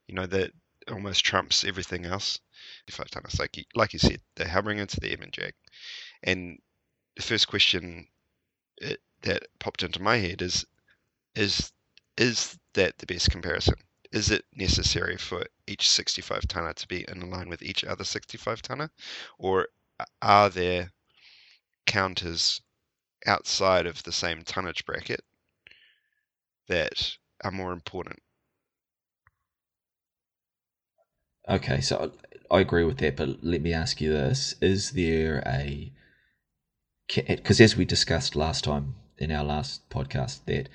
you 0.08 0.14
know 0.14 0.26
that 0.26 0.52
almost 0.90 1.24
trumps 1.24 1.64
everything 1.64 2.06
else. 2.06 2.40
If 2.88 2.96
done 2.96 3.22
this, 3.24 3.38
like 3.38 3.56
you, 3.56 3.64
like 3.74 3.92
you 3.92 3.98
said, 3.98 4.20
they're 4.34 4.48
hammering 4.48 4.78
into 4.78 4.98
the 4.98 5.12
Ebon 5.12 5.30
Jag, 5.32 5.52
and 6.22 6.58
the 7.16 7.22
first 7.22 7.48
question 7.48 8.08
it, 8.78 9.00
that 9.22 9.46
popped 9.58 9.82
into 9.82 10.02
my 10.02 10.16
head 10.16 10.42
is, 10.42 10.64
is 11.34 11.72
is 12.16 12.58
that 12.74 12.96
the 12.98 13.06
best 13.06 13.30
comparison? 13.30 13.74
Is 14.12 14.30
it 14.30 14.44
necessary 14.54 15.16
for 15.16 15.44
each 15.66 15.90
65 15.90 16.48
tonner 16.48 16.72
to 16.72 16.88
be 16.88 17.04
in 17.08 17.30
line 17.30 17.48
with 17.48 17.62
each 17.62 17.84
other 17.84 18.04
65 18.04 18.62
tonner, 18.62 18.90
or 19.38 19.68
are 20.22 20.48
there 20.48 20.92
counters 21.86 22.60
outside 23.26 23.86
of 23.86 24.02
the 24.02 24.12
same 24.12 24.42
tonnage 24.42 24.84
bracket 24.84 25.20
that 26.68 27.16
are 27.42 27.50
more 27.50 27.72
important. 27.72 28.18
Okay, 31.48 31.80
so 31.80 32.12
I 32.50 32.60
agree 32.60 32.84
with 32.84 32.98
that, 32.98 33.16
but 33.16 33.42
let 33.42 33.62
me 33.62 33.72
ask 33.72 34.00
you 34.00 34.12
this: 34.12 34.56
Is 34.60 34.92
there 34.92 35.42
a 35.46 35.92
because 37.06 37.60
as 37.60 37.76
we 37.76 37.84
discussed 37.84 38.34
last 38.34 38.64
time 38.64 38.96
in 39.18 39.30
our 39.30 39.44
last 39.44 39.88
podcast, 39.90 40.40
that 40.46 40.68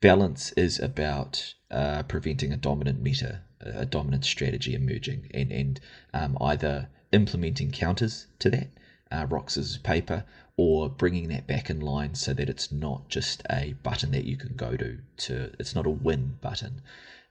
balance 0.00 0.52
is 0.52 0.78
about 0.78 1.54
uh, 1.70 2.02
preventing 2.04 2.52
a 2.52 2.56
dominant 2.56 3.02
meta, 3.02 3.42
a 3.60 3.84
dominant 3.84 4.24
strategy 4.24 4.74
emerging, 4.74 5.30
and 5.34 5.50
and 5.52 5.80
um, 6.14 6.38
either 6.40 6.88
implementing 7.12 7.70
counters 7.70 8.26
to 8.38 8.50
that, 8.50 8.68
uh, 9.10 9.26
Rox's 9.28 9.78
paper, 9.78 10.24
or 10.56 10.88
bringing 10.88 11.28
that 11.28 11.46
back 11.46 11.70
in 11.70 11.80
line 11.80 12.14
so 12.14 12.34
that 12.34 12.48
it's 12.48 12.70
not 12.70 13.08
just 13.08 13.42
a 13.50 13.74
button 13.82 14.10
that 14.12 14.24
you 14.24 14.36
can 14.36 14.54
go 14.54 14.76
to 14.76 14.98
to 15.16 15.52
it's 15.58 15.74
not 15.74 15.86
a 15.86 15.90
win 15.90 16.38
button. 16.40 16.82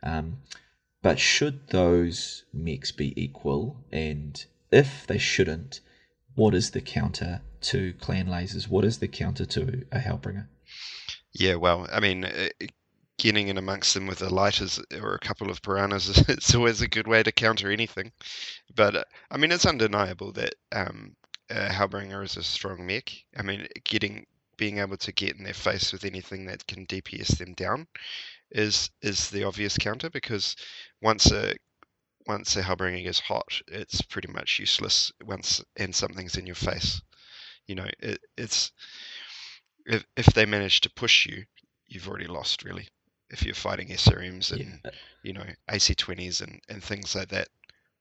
Um, 0.04 0.40
but 1.02 1.20
should 1.20 1.68
those 1.70 2.44
mechs 2.52 2.92
be 2.92 3.14
equal 3.22 3.84
and 3.92 4.46
if 4.72 5.06
they 5.08 5.18
shouldn't 5.18 5.80
what 6.38 6.54
is 6.54 6.72
the 6.72 6.82
counter 6.82 7.42
to 7.62 7.94
clan 7.94 8.28
lasers? 8.28 8.68
What 8.68 8.86
is 8.86 9.00
the 9.00 9.08
counter 9.08 9.46
to 9.46 9.84
a 9.92 9.98
hellbringer? 9.98 10.48
Yeah 11.34 11.56
well 11.56 11.88
i 11.92 12.00
mean 12.00 12.26
uh, 12.26 12.50
getting 13.18 13.48
in 13.48 13.58
amongst 13.58 13.94
them 13.96 14.06
with 14.06 14.22
a 14.22 14.30
lighters 14.30 14.80
or 15.02 15.16
a 15.16 15.20
couple 15.20 15.50
of 15.50 15.62
piranhas 15.64 16.08
it's 16.30 16.54
always 16.54 16.82
a 16.82 16.88
good 16.88 17.08
way 17.08 17.24
to 17.24 17.32
counter 17.32 17.72
anything. 17.72 18.12
But 18.76 18.96
uh, 18.96 19.04
i 19.32 19.38
mean 19.38 19.52
it's 19.52 19.66
undeniable 19.66 20.32
that 20.34 20.54
um, 20.72 21.16
Hellbringer 21.50 22.24
is 22.24 22.38
a 22.38 22.44
strong 22.44 22.86
mech. 22.86 23.12
I 23.38 23.42
mean, 23.42 23.68
getting 23.86 24.26
being 24.58 24.80
able 24.80 24.98
to 24.98 25.12
get 25.12 25.38
in 25.38 25.44
their 25.44 25.54
face 25.54 25.94
with 25.94 26.04
anything 26.04 26.46
that 26.46 26.68
can 26.68 26.86
DPS 26.88 27.38
them 27.38 27.54
down 27.54 27.88
is 28.52 28.90
is 29.02 29.30
the 29.30 29.44
obvious 29.44 29.78
counter 29.78 30.10
because 30.10 30.56
once 31.02 31.32
a 31.32 31.54
once 32.28 32.54
the 32.54 32.62
Hellbringer 32.62 33.06
is 33.06 33.20
hot, 33.20 33.62
it's 33.68 34.02
pretty 34.02 34.32
much 34.32 34.60
useless 34.60 35.12
once 35.24 35.64
and 35.76 35.96
something's 35.96 36.38
in 36.38 36.46
your 36.46 36.56
face. 36.56 37.02
You 37.68 37.76
know, 37.76 37.88
it, 38.00 38.20
it's 38.38 38.72
if 39.86 40.06
if 40.16 40.26
they 40.28 40.46
manage 40.46 40.82
to 40.82 40.90
push 40.90 41.26
you, 41.26 41.46
you've 41.88 42.08
already 42.08 42.28
lost 42.28 42.64
really. 42.64 42.88
If 43.30 43.44
you're 43.44 43.56
fighting 43.56 43.90
SRMs 43.90 44.52
and 44.52 44.80
yeah. 44.86 44.92
you 45.24 45.34
know 45.34 45.46
AC20s 45.70 46.42
and, 46.42 46.62
and 46.70 46.84
things 46.84 47.14
like 47.16 47.30
that, 47.30 47.50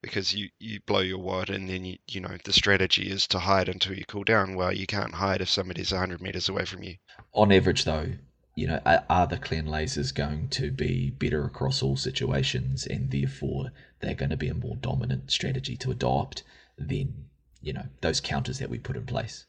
because 0.02 0.33
you, 0.33 0.49
you 0.61 0.78
blow 0.87 1.00
your 1.00 1.18
wad 1.18 1.50
and 1.50 1.68
then 1.68 1.85
you, 1.85 1.97
you 2.09 2.21
know 2.21 2.37
the 2.45 2.52
strategy 2.52 3.11
is 3.11 3.26
to 3.28 3.40
hide 3.40 3.68
until 3.68 3.95
you 3.95 4.04
cool 4.06 4.25
down. 4.25 4.54
Well, 4.54 4.73
you 4.73 4.87
can't 4.87 5.14
hide 5.14 5.40
if 5.40 5.49
somebody's 5.49 5.90
100 5.90 6.21
meters 6.21 6.49
away 6.49 6.64
from 6.64 6.83
you. 6.85 6.97
On 7.33 7.50
average, 7.50 7.85
though, 7.85 8.12
you 8.56 8.66
know, 8.66 8.80
are 9.10 9.26
the 9.26 9.36
clan 9.36 9.66
lasers 9.66 10.14
going 10.14 10.48
to 10.48 10.70
be 10.70 11.10
better 11.10 11.44
across 11.44 11.82
all 11.82 11.96
situations, 11.96 12.86
and 12.86 13.10
therefore 13.10 13.70
they're 14.00 14.14
going 14.14 14.30
to 14.30 14.36
be 14.36 14.48
a 14.48 14.54
more 14.54 14.76
dominant 14.76 15.30
strategy 15.30 15.76
to 15.76 15.90
adopt 15.90 16.42
than 16.78 17.26
you 17.60 17.75
know 17.75 17.84
those 18.00 18.20
counters 18.20 18.58
that 18.58 18.70
we 18.70 18.78
put 18.78 18.96
in 18.96 19.04
place? 19.04 19.44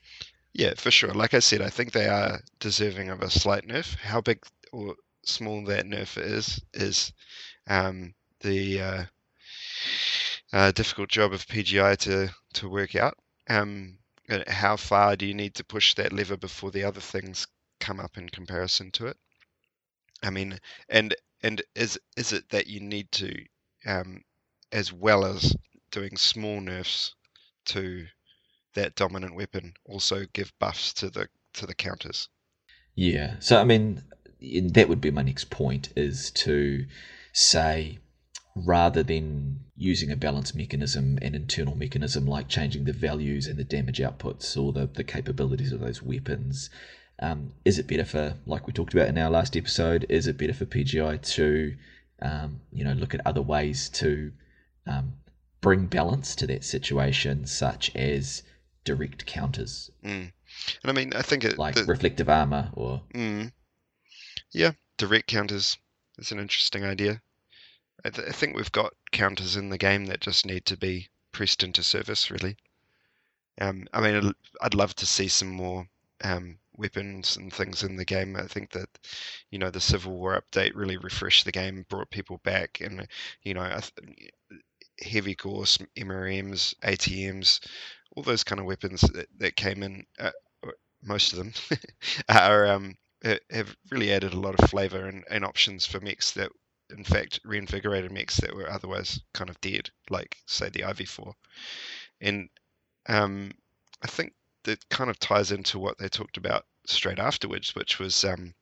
Yeah, 0.54 0.74
for 0.76 0.92
sure. 0.92 1.14
Like 1.14 1.34
I 1.34 1.40
said, 1.40 1.62
I 1.62 1.70
think 1.70 1.92
they 1.94 2.08
are 2.08 2.42
deserving 2.60 3.10
of 3.10 3.22
a 3.22 3.30
slight 3.30 3.66
nerf. 3.66 3.96
How 3.96 4.20
big 4.20 4.44
or 4.74 4.96
small 5.24 5.64
that 5.66 5.86
nerf 5.86 6.22
is 6.22 6.62
is 6.74 7.14
um, 7.68 8.14
the 8.42 8.82
uh, 8.82 9.04
uh, 10.52 10.72
difficult 10.72 11.10
job 11.10 11.32
of 11.32 11.48
PGI 11.48 11.96
to 12.00 12.30
to 12.56 12.70
work 12.70 12.96
out. 12.96 13.18
Um, 13.50 14.00
how 14.48 14.76
far 14.76 15.16
do 15.16 15.26
you 15.26 15.34
need 15.34 15.56
to 15.56 15.64
push 15.64 15.94
that 15.94 16.12
lever 16.12 16.36
before 16.36 16.72
the 16.72 16.84
other 16.84 17.00
things 17.00 17.48
come 17.80 18.00
up 18.00 18.18
in 18.18 18.30
comparison 18.30 18.92
to 18.92 19.08
it. 19.08 19.18
I 20.24 20.30
mean, 20.30 20.60
and 20.90 21.16
and 21.44 21.62
is 21.76 22.00
is 22.16 22.34
it 22.34 22.50
that 22.50 22.68
you 22.68 22.80
need 22.80 23.12
to, 23.14 23.46
um, 23.86 24.24
as 24.72 24.92
well 24.92 25.26
as 25.26 25.56
doing 25.92 26.18
small 26.18 26.60
nerfs 26.60 27.14
to 27.66 28.08
that 28.74 28.96
dominant 28.96 29.36
weapon, 29.36 29.74
also 29.86 30.26
give 30.34 30.58
buffs 30.60 30.94
to 30.94 31.10
the 31.10 31.28
to 31.54 31.66
the 31.66 31.76
counters? 31.76 32.30
Yeah. 32.96 33.36
So 33.40 33.60
I 33.60 33.64
mean, 33.64 34.04
that 34.40 34.90
would 34.90 35.02
be 35.02 35.12
my 35.12 35.22
next 35.22 35.50
point 35.50 35.90
is 35.96 36.32
to 36.32 36.86
say 37.34 38.00
rather 38.56 39.04
than 39.04 39.60
using 39.76 40.12
a 40.12 40.16
balance 40.16 40.56
mechanism, 40.56 41.20
an 41.22 41.36
internal 41.36 41.76
mechanism 41.76 42.26
like 42.26 42.48
changing 42.48 42.86
the 42.86 42.94
values 42.94 43.46
and 43.46 43.58
the 43.58 43.64
damage 43.64 44.00
outputs 44.00 44.58
or 44.58 44.74
the, 44.74 44.88
the 44.88 45.04
capabilities 45.04 45.72
of 45.72 45.80
those 45.80 46.02
weapons, 46.02 46.72
um, 47.20 47.52
is 47.66 47.80
it 47.80 47.88
better 47.88 48.06
for, 48.06 48.36
like 48.46 48.68
we 48.68 48.74
talked 48.74 48.94
about 48.94 49.08
in 49.08 49.18
our 49.18 49.30
last 49.30 49.58
episode, 49.58 50.06
is 50.10 50.28
it 50.28 50.38
better 50.38 50.54
for 50.54 50.66
PGI 50.66 51.22
to, 51.34 51.76
um, 52.22 52.62
you 52.72 52.84
know, 52.84 52.94
look 52.94 53.14
at 53.14 53.26
other 53.26 53.42
ways 53.42 53.90
to 53.90 54.32
um, 54.86 55.14
bring 55.62 55.88
balance 55.88 56.36
to 56.36 56.48
that 56.48 56.64
situation, 56.64 57.46
such 57.46 57.96
as 57.96 58.44
direct 58.84 59.26
counters? 59.26 59.90
Mm. 60.04 60.32
And 60.84 60.92
I 60.92 60.92
mean, 60.92 61.14
I 61.16 61.22
think 61.22 61.44
it, 61.44 61.58
like 61.58 61.76
the, 61.76 61.86
reflective 61.86 62.30
armor 62.30 62.70
or 62.74 63.02
mm, 63.14 63.52
yeah, 64.52 64.72
direct 64.98 65.28
counters 65.28 65.78
is 66.18 66.32
an 66.32 66.40
interesting 66.40 66.84
idea. 66.84 67.22
I, 68.06 68.10
th- 68.10 68.28
I 68.28 68.32
think 68.32 68.56
we've 68.56 68.72
got 68.72 68.94
counters 69.12 69.56
in 69.56 69.70
the 69.70 69.78
game 69.78 70.06
that 70.06 70.22
just 70.22 70.46
need 70.46 70.66
to 70.66 70.78
be 70.78 71.10
pressed 71.32 71.64
into 71.64 71.84
service, 71.84 72.30
really. 72.30 72.58
Um, 73.60 73.88
I 73.92 74.02
mean, 74.02 74.16
I'd, 74.16 74.34
I'd 74.62 74.74
love 74.76 74.96
to 74.96 75.06
see 75.06 75.28
some 75.28 75.50
more 75.50 75.88
um, 76.24 76.60
weapons 76.78 77.38
and 77.38 77.52
things 77.54 77.84
in 77.84 77.96
the 77.98 78.06
game. 78.06 78.36
I 78.36 78.48
think 78.48 78.72
that, 78.72 78.90
you 79.52 79.60
know, 79.60 79.70
the 79.70 79.82
Civil 79.82 80.14
War 80.18 80.42
update 80.42 80.72
really 80.76 80.98
refreshed 80.98 81.46
the 81.46 81.52
game, 81.52 81.86
brought 81.90 82.12
people 82.12 82.40
back, 82.44 82.82
and 82.82 83.08
you 83.44 83.54
know, 83.54 83.80
heavy 85.02 85.36
Gauss 85.36 85.78
MRMs, 85.96 86.74
ATMs, 86.84 87.60
all 88.16 88.24
those 88.24 88.44
kind 88.44 88.60
of 88.60 88.66
weapons 88.66 89.02
that, 89.02 89.28
that 89.38 89.56
came 89.56 89.84
in. 89.84 90.06
Uh, 90.20 90.32
most 91.04 91.34
of 91.34 91.40
them 91.40 91.54
are 92.30 92.68
um, 92.68 92.96
have 93.52 93.76
really 93.92 94.12
added 94.12 94.34
a 94.34 94.40
lot 94.40 94.60
of 94.60 94.70
flavor 94.70 95.08
and, 95.08 95.24
and 95.30 95.46
options 95.46 95.86
for 95.86 96.00
mechs 96.00 96.32
that 96.34 96.52
in 96.90 97.04
fact 97.04 97.40
reinvigorated 97.44 98.12
mechs 98.12 98.38
that 98.38 98.56
were 98.56 98.70
otherwise 98.70 99.20
kind 99.34 99.50
of 99.50 99.60
dead, 99.62 99.90
like 100.10 100.38
say 100.48 100.70
the 100.70 100.84
IV4. 100.84 101.36
And 102.22 102.50
um, 103.10 103.52
I 104.04 104.08
think 104.08 104.34
that 104.68 104.88
kind 104.90 105.10
of 105.10 105.20
ties 105.20 105.52
into 105.52 105.80
what 105.80 105.98
they 105.98 106.08
talked 106.08 106.38
about 106.38 106.66
straight 106.86 107.20
afterwards, 107.20 107.74
which 107.76 108.00
was 108.00 108.24
um, 108.24 108.54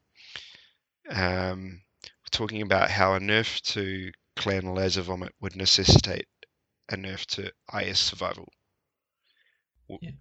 um, 1.10 1.82
talking 2.32 2.62
about 2.62 2.90
how 2.90 3.14
a 3.14 3.20
nerf 3.20 3.62
to 3.74 4.12
Clan 4.36 4.74
Laser 4.74 5.02
Vomit 5.02 5.34
would 5.42 5.56
necessitate 5.56 6.28
a 6.90 6.96
nerf 6.96 7.26
to 7.26 7.52
IS 7.80 8.00
survival. 8.00 8.48
Yeah. 9.88 10.12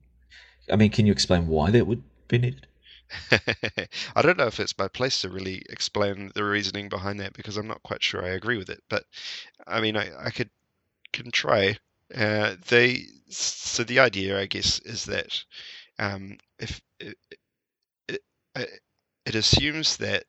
I 0.71 0.76
mean, 0.76 0.91
can 0.91 1.07
you 1.07 1.12
explain 1.12 1.47
why 1.47 1.71
that 1.71 1.87
would 1.87 2.03
be 2.29 2.38
needed? 2.38 2.67
I 4.17 4.23
don't 4.23 4.38
know 4.38 4.47
if 4.47 4.61
it's 4.61 4.79
my 4.79 4.88
place 4.88 5.21
to 5.21 5.29
really 5.29 5.62
explain 5.69 6.33
the 6.35 6.45
reasoning 6.45 6.88
behind 6.88 7.21
that 7.21 7.35
because 7.35 7.57
I'm 7.57 7.69
not 7.69 7.83
quite 7.83 8.03
sure 8.03 8.25
I 8.25 8.31
agree 8.31 8.57
with 8.57 8.71
it. 8.71 8.83
But 8.88 9.05
I 9.67 9.81
mean, 9.81 9.97
I, 9.97 10.11
I 10.19 10.31
could 10.31 10.50
can 11.12 11.31
try. 11.31 11.79
Uh, 12.14 12.56
they 12.68 13.04
so 13.28 13.84
the 13.84 14.00
idea, 14.00 14.38
I 14.38 14.46
guess, 14.46 14.78
is 14.80 15.04
that 15.06 15.42
um, 15.99 16.38
if 16.58 16.80
it, 17.00 17.16
it, 18.08 18.20
it 19.26 19.34
assumes 19.34 19.96
that 19.99 20.25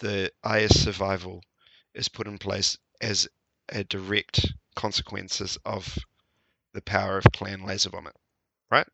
the 0.00 0.30
IS 0.44 0.82
survival 0.82 1.42
is 1.94 2.08
put 2.08 2.26
in 2.26 2.38
place 2.38 2.78
as 3.00 3.28
a 3.70 3.84
direct 3.84 4.52
consequences 4.76 5.58
of 5.64 5.98
the 6.74 6.82
power 6.82 7.18
of 7.18 7.24
Clan 7.32 7.64
Laser 7.64 7.90
Vomit, 7.90 8.14
right? 8.70 8.86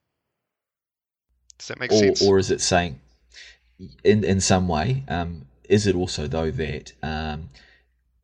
Does 1.59 1.69
that 1.69 1.81
make 1.81 1.93
or, 1.93 1.99
sense? 1.99 2.23
Or 2.23 2.39
is 2.39 2.51
it 2.51 2.61
saying 2.61 3.01
in 4.03 4.25
in 4.25 4.41
some 4.41 4.69
way. 4.69 5.05
Um, 5.09 5.47
is 5.69 5.87
it 5.87 5.95
also 5.95 6.27
though 6.27 6.51
that 6.51 6.93
um, 7.03 7.51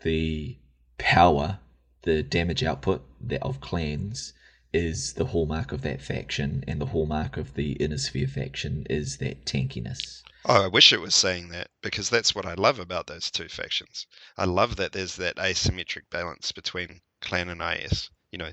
the 0.03 0.57
power, 0.99 1.59
the 2.03 2.23
damage 2.23 2.63
output 2.63 3.03
that 3.21 3.43
of 3.43 3.61
clans 3.61 4.33
is 4.73 5.15
the 5.15 5.27
hallmark 5.27 5.73
of 5.73 5.83
that 5.83 6.01
faction, 6.01 6.65
and 6.67 6.81
the 6.81 6.87
hallmark 6.87 7.37
of 7.37 7.55
the 7.55 7.73
inner 7.73 7.99
sphere 7.99 8.29
faction 8.29 8.87
is 8.89 9.19
that 9.19 9.45
tankiness. 9.45 10.23
Oh, 10.45 10.65
I 10.65 10.69
wish 10.69 10.93
it 10.93 11.01
was 11.01 11.15
saying 11.15 11.49
that 11.49 11.69
because 11.83 12.09
that's 12.09 12.35
what 12.35 12.47
I 12.47 12.55
love 12.55 12.79
about 12.79 13.07
those 13.07 13.31
two 13.31 13.49
factions. 13.49 14.07
I 14.39 14.45
love 14.45 14.77
that 14.77 14.93
there's 14.93 15.17
that 15.17 15.37
asymmetric 15.37 16.09
balance 16.11 16.53
between 16.53 17.03
clan 17.21 17.49
and 17.49 17.61
IS. 17.61 18.11
You 18.33 18.39
know, 18.39 18.53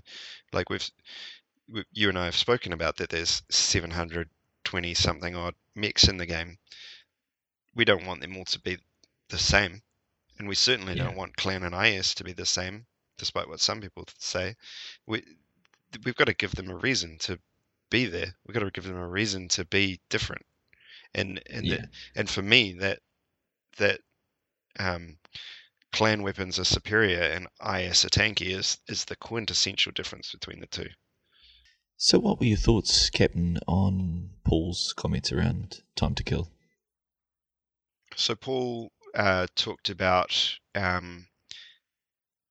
like 0.51 0.69
we've 0.69 0.89
you 1.91 2.09
and 2.09 2.17
I 2.17 2.25
have 2.25 2.35
spoken 2.35 2.73
about 2.73 2.97
that. 2.97 3.09
There's 3.09 3.43
720 3.49 4.93
something 4.93 5.35
odd 5.35 5.55
mechs 5.75 6.07
in 6.07 6.17
the 6.17 6.25
game, 6.25 6.57
we 7.77 7.85
don't 7.85 8.05
want 8.05 8.21
them 8.21 8.35
all 8.35 8.45
to 8.45 8.59
be 8.59 8.79
the 9.29 9.37
same, 9.37 9.83
and 10.39 10.47
we 10.47 10.55
certainly 10.55 10.95
yeah. 10.95 11.03
don't 11.03 11.15
want 11.15 11.37
Clan 11.37 11.63
and 11.63 11.75
IS 11.75 12.15
to 12.15 12.23
be 12.23 12.33
the 12.33 12.45
same, 12.45 12.87
despite 13.17 13.47
what 13.47 13.59
some 13.59 13.81
people 13.81 14.05
say. 14.17 14.55
We 15.05 15.23
we've 16.03 16.15
got 16.15 16.27
to 16.27 16.33
give 16.33 16.55
them 16.55 16.69
a 16.69 16.75
reason 16.75 17.17
to 17.19 17.39
be 17.89 18.05
there. 18.05 18.35
We've 18.45 18.53
got 18.53 18.61
to 18.61 18.71
give 18.71 18.83
them 18.83 18.97
a 18.97 19.07
reason 19.07 19.47
to 19.49 19.65
be 19.65 19.99
different, 20.09 20.45
and 21.13 21.41
and 21.49 21.65
yeah. 21.65 21.75
the, 21.75 21.89
and 22.15 22.29
for 22.29 22.41
me 22.41 22.73
that 22.73 22.99
that 23.77 24.01
um, 24.79 25.17
clan 25.91 26.23
weapons 26.23 26.59
are 26.59 26.65
superior 26.65 27.21
and 27.21 27.47
IS 27.61 28.05
are 28.05 28.09
tanky 28.09 28.47
is 28.47 28.77
is 28.87 29.05
the 29.05 29.15
quintessential 29.15 29.91
difference 29.91 30.31
between 30.31 30.59
the 30.59 30.67
two. 30.67 30.89
So, 31.99 32.19
what 32.19 32.39
were 32.39 32.45
your 32.45 32.57
thoughts, 32.57 33.09
Captain, 33.09 33.57
on 33.67 34.29
Paul's 34.43 34.93
comments 34.95 35.31
around 35.31 35.81
time 35.95 36.13
to 36.13 36.23
kill? 36.23 36.51
So 38.15 38.35
Paul 38.35 38.91
uh, 39.13 39.47
talked 39.55 39.89
about 39.89 40.57
um, 40.73 41.27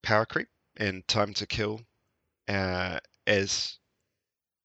power 0.03 0.27
creep 0.27 0.49
and 0.77 1.07
time 1.09 1.33
to 1.35 1.47
kill 1.47 1.81
uh, 2.49 2.99
as 3.27 3.79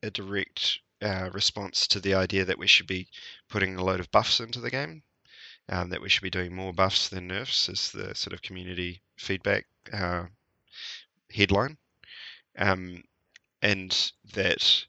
a 0.03 0.12
direct 0.12 0.80
uh, 1.01 1.30
response 1.34 1.88
to 1.88 2.00
the 2.00 2.13
idea 2.13 2.46
that 2.46 2.60
we 2.60 2.68
should 2.68 2.88
be 2.88 3.08
putting 3.50 3.75
a 3.75 3.84
load 3.84 4.00
of 4.00 4.12
buffs 4.12 4.39
into 4.39 4.60
the 4.60 4.70
game, 4.70 5.03
um, 5.70 5.89
that 5.89 6.01
we 6.01 6.10
should 6.10 6.24
be 6.24 6.30
doing 6.30 6.56
more 6.56 6.74
buffs 6.74 7.10
than 7.10 7.27
nerfs, 7.27 7.70
is 7.70 7.91
the 7.91 8.13
sort 8.15 8.34
of 8.34 8.41
community 8.41 9.01
feedback 9.18 9.65
uh, 9.94 10.25
headline, 11.34 11.77
um, 12.58 13.03
and 13.62 14.12
that 14.34 14.86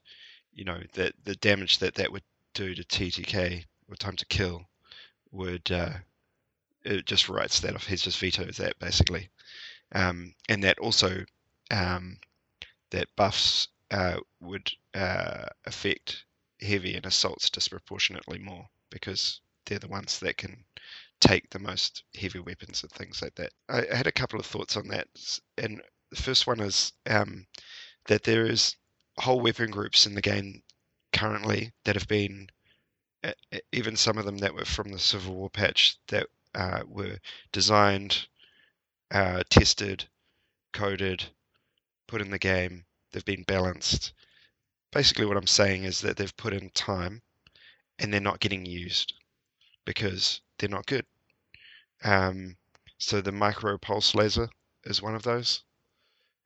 you 0.51 0.63
know 0.63 0.79
that 0.93 1.13
the 1.23 1.35
damage 1.35 1.79
that 1.79 1.95
that 1.95 2.11
would 2.11 2.23
do 2.53 2.75
to 2.75 2.83
TTK 2.83 3.65
or 3.89 3.95
time 3.95 4.15
to 4.15 4.25
kill 4.25 4.61
would 5.31 5.71
uh, 5.71 5.93
it 6.83 7.05
just 7.05 7.29
writes 7.29 7.59
that 7.61 7.75
off. 7.75 7.87
He 7.87 7.95
just 7.95 8.19
vetoes 8.19 8.57
that 8.57 8.77
basically, 8.79 9.29
um, 9.93 10.33
and 10.49 10.63
that 10.63 10.79
also 10.79 11.23
um, 11.71 12.17
that 12.91 13.07
buffs 13.15 13.67
uh, 13.91 14.17
would 14.39 14.71
uh, 14.93 15.45
affect 15.65 16.25
heavy 16.61 16.95
and 16.95 17.05
assaults 17.05 17.49
disproportionately 17.49 18.39
more 18.39 18.67
because 18.89 19.41
they're 19.65 19.79
the 19.79 19.87
ones 19.87 20.19
that 20.19 20.37
can 20.37 20.63
take 21.19 21.49
the 21.49 21.59
most 21.59 22.03
heavy 22.19 22.39
weapons 22.39 22.83
and 22.83 22.91
things 22.91 23.21
like 23.21 23.35
that. 23.35 23.51
I, 23.69 23.85
I 23.91 23.95
had 23.95 24.07
a 24.07 24.11
couple 24.11 24.39
of 24.39 24.45
thoughts 24.45 24.75
on 24.75 24.87
that, 24.89 25.07
and 25.57 25.81
the 26.09 26.21
first 26.21 26.47
one 26.47 26.59
is 26.59 26.93
um, 27.09 27.45
that 28.07 28.23
there 28.23 28.45
is 28.45 28.75
whole 29.17 29.39
weapon 29.39 29.71
groups 29.71 30.05
in 30.05 30.15
the 30.15 30.21
game 30.21 30.61
currently 31.11 31.71
that 31.85 31.95
have 31.95 32.07
been 32.07 32.47
even 33.71 33.95
some 33.95 34.17
of 34.17 34.25
them 34.25 34.37
that 34.39 34.53
were 34.53 34.65
from 34.65 34.91
the 34.91 34.99
Civil 34.99 35.35
War 35.35 35.49
patch 35.49 35.97
that 36.07 36.27
uh, 36.55 36.81
were 36.87 37.17
designed, 37.51 38.27
uh, 39.13 39.43
tested, 39.49 40.09
coded, 40.73 41.23
put 42.07 42.21
in 42.21 42.31
the 42.31 42.39
game. 42.39 42.85
They've 43.11 43.23
been 43.23 43.43
balanced. 43.43 44.13
Basically, 44.91 45.25
what 45.25 45.37
I'm 45.37 45.47
saying 45.47 45.83
is 45.83 46.01
that 46.01 46.17
they've 46.17 46.35
put 46.35 46.53
in 46.53 46.69
time 46.71 47.21
and 47.99 48.11
they're 48.11 48.19
not 48.19 48.39
getting 48.39 48.65
used 48.65 49.13
because 49.85 50.41
they're 50.57 50.69
not 50.69 50.87
good. 50.87 51.05
Um, 52.03 52.57
so 52.97 53.21
the 53.21 53.31
micro 53.31 53.77
pulse 53.77 54.15
laser 54.15 54.49
is 54.85 55.01
one 55.01 55.15
of 55.15 55.23
those. 55.23 55.63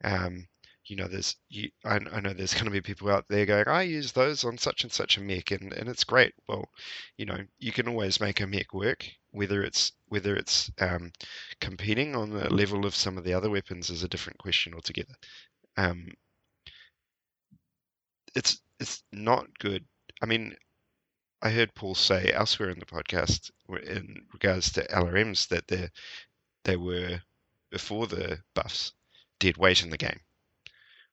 Um, 0.04 0.48
you 0.86 0.96
know, 0.96 1.08
there's 1.08 1.36
you, 1.50 1.70
I, 1.84 2.00
I 2.12 2.20
know 2.22 2.34
there's 2.34 2.54
going 2.56 2.66
to 2.66 2.72
be 2.72 2.82
people 2.82 3.10
out 3.10 3.26
there 3.30 3.46
going, 3.46 3.68
I 3.68 3.84
use 3.84 4.12
those 4.12 4.44
on 4.44 4.58
such 4.58 4.84
and 4.84 4.92
such 4.92 5.18
a 5.18 5.22
mech, 5.22 5.52
and, 5.52 5.74
and 5.74 5.90
it's 5.90 6.04
great. 6.04 6.34
Well, 6.48 6.70
you 7.18 7.26
know, 7.26 7.38
you 7.60 7.72
can 7.72 7.88
always 7.88 8.20
make 8.20 8.42
a 8.42 8.48
mech 8.48 8.74
work, 8.74 9.06
whether 9.38 9.64
it's 9.64 9.92
whether 10.08 10.36
it's 10.36 10.72
um, 10.80 11.12
competing 11.62 12.16
on 12.16 12.32
the 12.32 12.54
level 12.54 12.86
of 12.86 12.96
some 12.96 13.18
of 13.18 13.24
the 13.24 13.34
other 13.34 13.50
weapons 13.50 13.90
is 13.90 14.04
a 14.04 14.08
different 14.08 14.40
question 14.40 14.74
altogether. 14.74 15.14
Um, 15.78 16.14
it's 18.36 18.62
it's 18.80 19.04
not 19.12 19.48
good. 19.60 19.86
I 20.22 20.26
mean, 20.26 20.56
I 21.42 21.52
heard 21.52 21.76
Paul 21.76 21.96
say 21.96 22.32
elsewhere 22.34 22.70
in 22.70 22.80
the 22.80 22.86
podcast 22.86 23.52
in 23.70 24.26
regards 24.34 24.72
to 24.74 24.88
LRMs 24.88 25.48
that 25.50 25.68
they 25.68 25.90
they 26.64 26.76
were 26.76 27.22
before 27.70 28.08
the 28.08 28.40
buffs 28.56 28.94
dead 29.40 29.58
weight 29.58 29.84
in 29.84 29.92
the 29.92 29.98
game. 29.98 30.20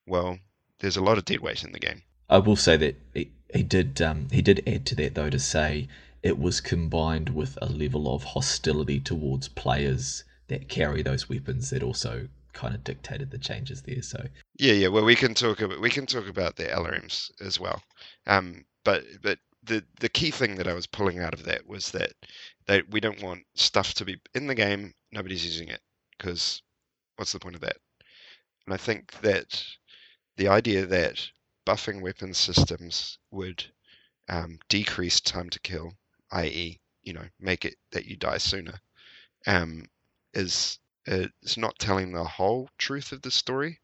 Well, 0.06 0.38
there's 0.78 0.96
a 0.96 1.04
lot 1.04 1.18
of 1.18 1.24
dead 1.24 1.40
weight 1.40 1.62
in 1.62 1.72
the 1.72 1.78
game. 1.78 2.02
I 2.28 2.38
will 2.38 2.56
say 2.56 2.76
that 2.78 2.96
he, 3.12 3.32
he 3.52 3.62
did 3.62 4.00
um, 4.00 4.28
he 4.30 4.40
did 4.40 4.66
add 4.66 4.86
to 4.86 4.94
that 4.96 5.14
though 5.14 5.30
to 5.30 5.38
say 5.38 5.88
it 6.24 6.38
was 6.38 6.62
combined 6.62 7.28
with 7.28 7.58
a 7.60 7.66
level 7.66 8.12
of 8.12 8.24
hostility 8.24 8.98
towards 8.98 9.46
players 9.46 10.24
that 10.48 10.70
carry 10.70 11.02
those 11.02 11.28
weapons 11.28 11.68
that 11.68 11.82
also 11.82 12.26
kind 12.54 12.74
of 12.74 12.82
dictated 12.82 13.30
the 13.30 13.38
changes 13.38 13.82
there. 13.82 14.00
So 14.00 14.26
yeah, 14.58 14.72
yeah. 14.72 14.88
Well, 14.88 15.04
we 15.04 15.16
can 15.16 15.34
talk 15.34 15.60
about 15.60 15.80
we 15.80 15.90
can 15.90 16.06
talk 16.06 16.26
about 16.26 16.56
the 16.56 16.64
LRMs 16.64 17.30
as 17.42 17.60
well. 17.60 17.82
Um, 18.26 18.64
but 18.84 19.04
but 19.22 19.38
the 19.62 19.84
the 20.00 20.08
key 20.08 20.30
thing 20.30 20.54
that 20.56 20.66
I 20.66 20.72
was 20.72 20.86
pulling 20.86 21.18
out 21.18 21.34
of 21.34 21.44
that 21.44 21.66
was 21.66 21.90
that 21.90 22.12
we 22.90 23.00
don't 23.00 23.22
want 23.22 23.42
stuff 23.54 23.92
to 23.94 24.06
be 24.06 24.18
in 24.34 24.46
the 24.46 24.54
game. 24.54 24.94
Nobody's 25.12 25.44
using 25.44 25.68
it 25.68 25.80
because 26.16 26.62
what's 27.16 27.32
the 27.32 27.38
point 27.38 27.54
of 27.54 27.60
that? 27.60 27.76
And 28.64 28.72
I 28.72 28.78
think 28.78 29.12
that 29.20 29.62
the 30.38 30.48
idea 30.48 30.86
that 30.86 31.28
buffing 31.66 32.00
weapon 32.00 32.32
systems 32.32 33.18
would 33.30 33.62
um, 34.30 34.58
decrease 34.70 35.20
time 35.20 35.50
to 35.50 35.60
kill 35.60 35.92
i.e., 36.34 36.80
you 37.02 37.12
know, 37.14 37.28
make 37.40 37.64
it 37.64 37.76
that 37.92 38.06
you 38.06 38.16
die 38.16 38.38
sooner, 38.38 38.80
um, 39.46 39.86
is 40.34 40.78
it's 41.06 41.56
not 41.56 41.78
telling 41.78 42.12
the 42.12 42.24
whole 42.24 42.68
truth 42.78 43.12
of 43.12 43.22
the 43.22 43.30
story, 43.30 43.80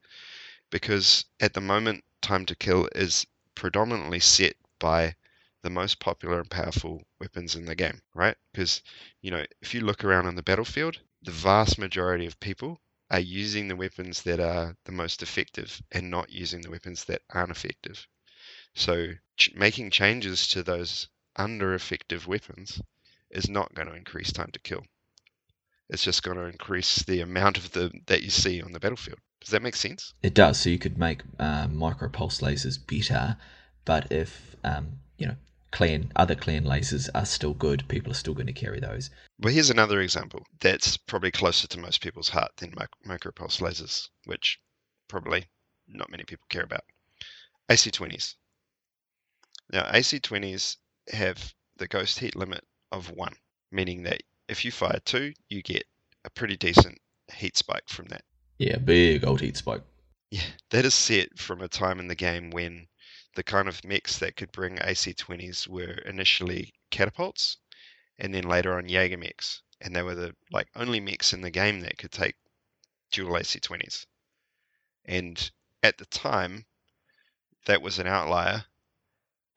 because 0.70 1.24
at 1.40 1.54
the 1.54 1.60
moment, 1.60 2.04
time 2.22 2.46
to 2.46 2.54
kill 2.56 2.88
is 2.94 3.26
predominantly 3.54 4.20
set 4.20 4.56
by 4.78 5.14
the 5.62 5.70
most 5.70 6.00
popular 6.00 6.40
and 6.40 6.50
powerful 6.50 7.04
weapons 7.20 7.54
in 7.54 7.66
the 7.66 7.74
game, 7.74 8.02
right? 8.14 8.36
Because 8.52 8.82
you 9.20 9.30
know, 9.30 9.44
if 9.62 9.74
you 9.74 9.80
look 9.82 10.04
around 10.04 10.26
on 10.26 10.34
the 10.36 10.42
battlefield, 10.42 11.00
the 11.22 11.30
vast 11.30 11.78
majority 11.78 12.26
of 12.26 12.40
people 12.40 12.80
are 13.10 13.20
using 13.20 13.68
the 13.68 13.76
weapons 13.76 14.22
that 14.22 14.40
are 14.40 14.76
the 14.84 14.92
most 14.92 15.22
effective 15.22 15.82
and 15.92 16.10
not 16.10 16.30
using 16.30 16.62
the 16.62 16.70
weapons 16.70 17.04
that 17.04 17.22
aren't 17.30 17.50
effective. 17.50 18.06
So 18.74 19.14
ch- 19.36 19.52
making 19.54 19.90
changes 19.90 20.48
to 20.48 20.62
those 20.62 21.08
under 21.36 21.74
effective 21.74 22.26
weapons 22.26 22.80
is 23.30 23.48
not 23.48 23.74
going 23.74 23.88
to 23.88 23.94
increase 23.94 24.32
time 24.32 24.50
to 24.52 24.58
kill. 24.58 24.84
It's 25.88 26.04
just 26.04 26.22
going 26.22 26.36
to 26.36 26.44
increase 26.44 27.02
the 27.02 27.20
amount 27.20 27.58
of 27.58 27.72
the 27.72 27.90
that 28.06 28.22
you 28.22 28.30
see 28.30 28.62
on 28.62 28.72
the 28.72 28.80
battlefield. 28.80 29.18
Does 29.40 29.50
that 29.50 29.62
make 29.62 29.76
sense? 29.76 30.14
It 30.22 30.34
does. 30.34 30.60
So 30.60 30.70
you 30.70 30.78
could 30.78 30.98
make 30.98 31.22
uh, 31.38 31.66
micro 31.68 32.08
pulse 32.08 32.40
lasers 32.40 32.78
better, 32.78 33.36
but 33.84 34.10
if 34.12 34.54
um, 34.62 35.00
you 35.18 35.26
know 35.26 35.36
clan 35.72 36.12
other 36.14 36.34
clan 36.34 36.64
lasers 36.64 37.08
are 37.14 37.24
still 37.24 37.54
good, 37.54 37.88
people 37.88 38.12
are 38.12 38.22
still 38.22 38.34
going 38.34 38.46
to 38.46 38.52
carry 38.52 38.80
those. 38.80 39.10
Well, 39.38 39.52
here's 39.52 39.70
another 39.70 40.00
example 40.00 40.44
that's 40.60 40.96
probably 40.96 41.30
closer 41.30 41.66
to 41.68 41.78
most 41.78 42.00
people's 42.02 42.28
heart 42.28 42.52
than 42.58 42.74
micro 43.04 43.32
pulse 43.32 43.60
lasers, 43.60 44.08
which 44.26 44.60
probably 45.08 45.46
not 45.88 46.10
many 46.10 46.24
people 46.24 46.46
care 46.48 46.64
about. 46.64 46.84
AC20s. 47.68 48.34
Now, 49.72 49.84
AC20s 49.84 50.76
have 51.12 51.54
the 51.76 51.88
ghost 51.88 52.18
heat 52.18 52.36
limit 52.36 52.64
of 52.92 53.10
one, 53.10 53.34
meaning 53.70 54.02
that 54.04 54.22
if 54.48 54.64
you 54.64 54.72
fire 54.72 55.00
two, 55.04 55.32
you 55.48 55.62
get 55.62 55.84
a 56.24 56.30
pretty 56.30 56.56
decent 56.56 56.98
heat 57.32 57.56
spike 57.56 57.88
from 57.88 58.06
that. 58.06 58.24
Yeah, 58.58 58.76
big 58.78 59.24
old 59.24 59.40
heat 59.40 59.56
spike. 59.56 59.82
Yeah, 60.30 60.46
that 60.70 60.84
is 60.84 60.94
set 60.94 61.38
from 61.38 61.60
a 61.60 61.68
time 61.68 61.98
in 61.98 62.08
the 62.08 62.14
game 62.14 62.50
when 62.50 62.88
the 63.34 63.42
kind 63.42 63.68
of 63.68 63.84
mechs 63.84 64.18
that 64.18 64.36
could 64.36 64.52
bring 64.52 64.76
AC20s 64.76 65.66
were 65.68 65.94
initially 66.04 66.72
catapults, 66.90 67.56
and 68.18 68.34
then 68.34 68.44
later 68.44 68.76
on 68.76 68.88
Jaeger 68.88 69.16
mechs, 69.16 69.62
and 69.80 69.94
they 69.94 70.02
were 70.02 70.14
the 70.14 70.34
like 70.50 70.68
only 70.74 71.00
mechs 71.00 71.32
in 71.32 71.40
the 71.40 71.50
game 71.50 71.80
that 71.80 71.98
could 71.98 72.12
take 72.12 72.36
dual 73.10 73.32
AC20s. 73.36 74.06
And 75.04 75.50
at 75.82 75.98
the 75.98 76.06
time, 76.06 76.66
that 77.66 77.82
was 77.82 77.98
an 77.98 78.06
outlier 78.06 78.66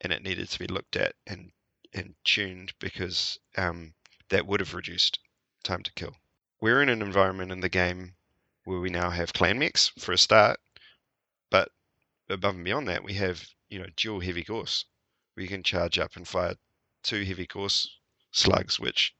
and 0.03 0.13
it 0.13 0.21
needed 0.21 0.49
to 0.49 0.59
be 0.59 0.67
looked 0.67 0.95
at 0.95 1.15
and 1.25 1.51
and 1.93 2.15
tuned 2.23 2.73
because 2.79 3.39
um, 3.57 3.93
that 4.29 4.45
would 4.45 4.59
have 4.59 4.73
reduced 4.73 5.19
time 5.63 5.83
to 5.83 5.93
kill. 5.93 6.15
We're 6.59 6.81
in 6.81 6.89
an 6.89 7.01
environment 7.01 7.51
in 7.51 7.61
the 7.61 7.69
game 7.69 8.15
where 8.65 8.79
we 8.79 8.89
now 8.89 9.09
have 9.09 9.33
clan 9.33 9.59
mechs 9.59 9.89
for 9.99 10.11
a 10.11 10.17
start, 10.17 10.59
but 11.49 11.71
above 12.29 12.55
and 12.55 12.65
beyond 12.65 12.87
that, 12.87 13.03
we 13.03 13.13
have 13.13 13.47
you 13.69 13.79
know 13.79 13.87
dual 13.95 14.19
heavy 14.19 14.43
Gauss. 14.43 14.85
We 15.35 15.47
can 15.47 15.63
charge 15.63 15.97
up 15.97 16.15
and 16.15 16.27
fire 16.27 16.55
two 17.03 17.23
heavy 17.23 17.47
Gauss 17.47 17.89
slugs, 18.31 18.79
which 18.79 19.15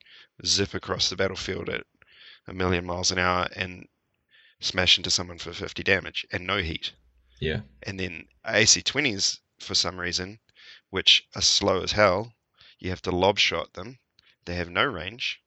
zip 0.45 0.73
across 0.73 1.09
the 1.09 1.15
battlefield 1.15 1.69
at 1.69 1.85
a 2.47 2.53
million 2.53 2.85
miles 2.85 3.11
an 3.11 3.19
hour 3.19 3.47
and 3.55 3.87
smash 4.59 4.97
into 4.97 5.09
someone 5.09 5.37
for 5.37 5.53
50 5.53 5.83
damage 5.83 6.25
and 6.31 6.45
no 6.45 6.57
heat. 6.57 6.93
Yeah. 7.39 7.61
And 7.83 7.99
then 7.99 8.27
AC20s, 8.45 9.39
for 9.59 9.75
some 9.75 9.99
reason, 9.99 10.39
which 10.93 11.27
are 11.33 11.41
slow 11.41 11.81
as 11.81 11.93
hell. 11.93 12.35
You 12.77 12.91
have 12.91 13.01
to 13.01 13.09
lob 13.09 13.39
shot 13.39 13.73
them. 13.73 13.97
They 14.45 14.53
have 14.57 14.69
no 14.69 14.85
range 14.85 15.41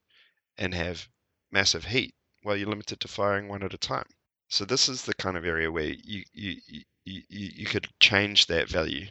and 0.58 0.74
have 0.74 1.08
massive 1.52 1.84
heat 1.84 2.16
while 2.42 2.56
you're 2.56 2.68
limited 2.68 2.98
to 2.98 3.06
firing 3.06 3.46
one 3.46 3.62
at 3.62 3.72
a 3.72 3.78
time. 3.78 4.08
So 4.48 4.64
this 4.64 4.88
is 4.88 5.02
the 5.02 5.14
kind 5.14 5.36
of 5.36 5.44
area 5.44 5.70
where 5.70 5.84
you 5.84 6.24
you, 6.32 6.60
you, 6.66 6.82
you, 7.04 7.22
you 7.28 7.66
could 7.66 7.88
change 8.00 8.46
that 8.46 8.68
value. 8.68 9.06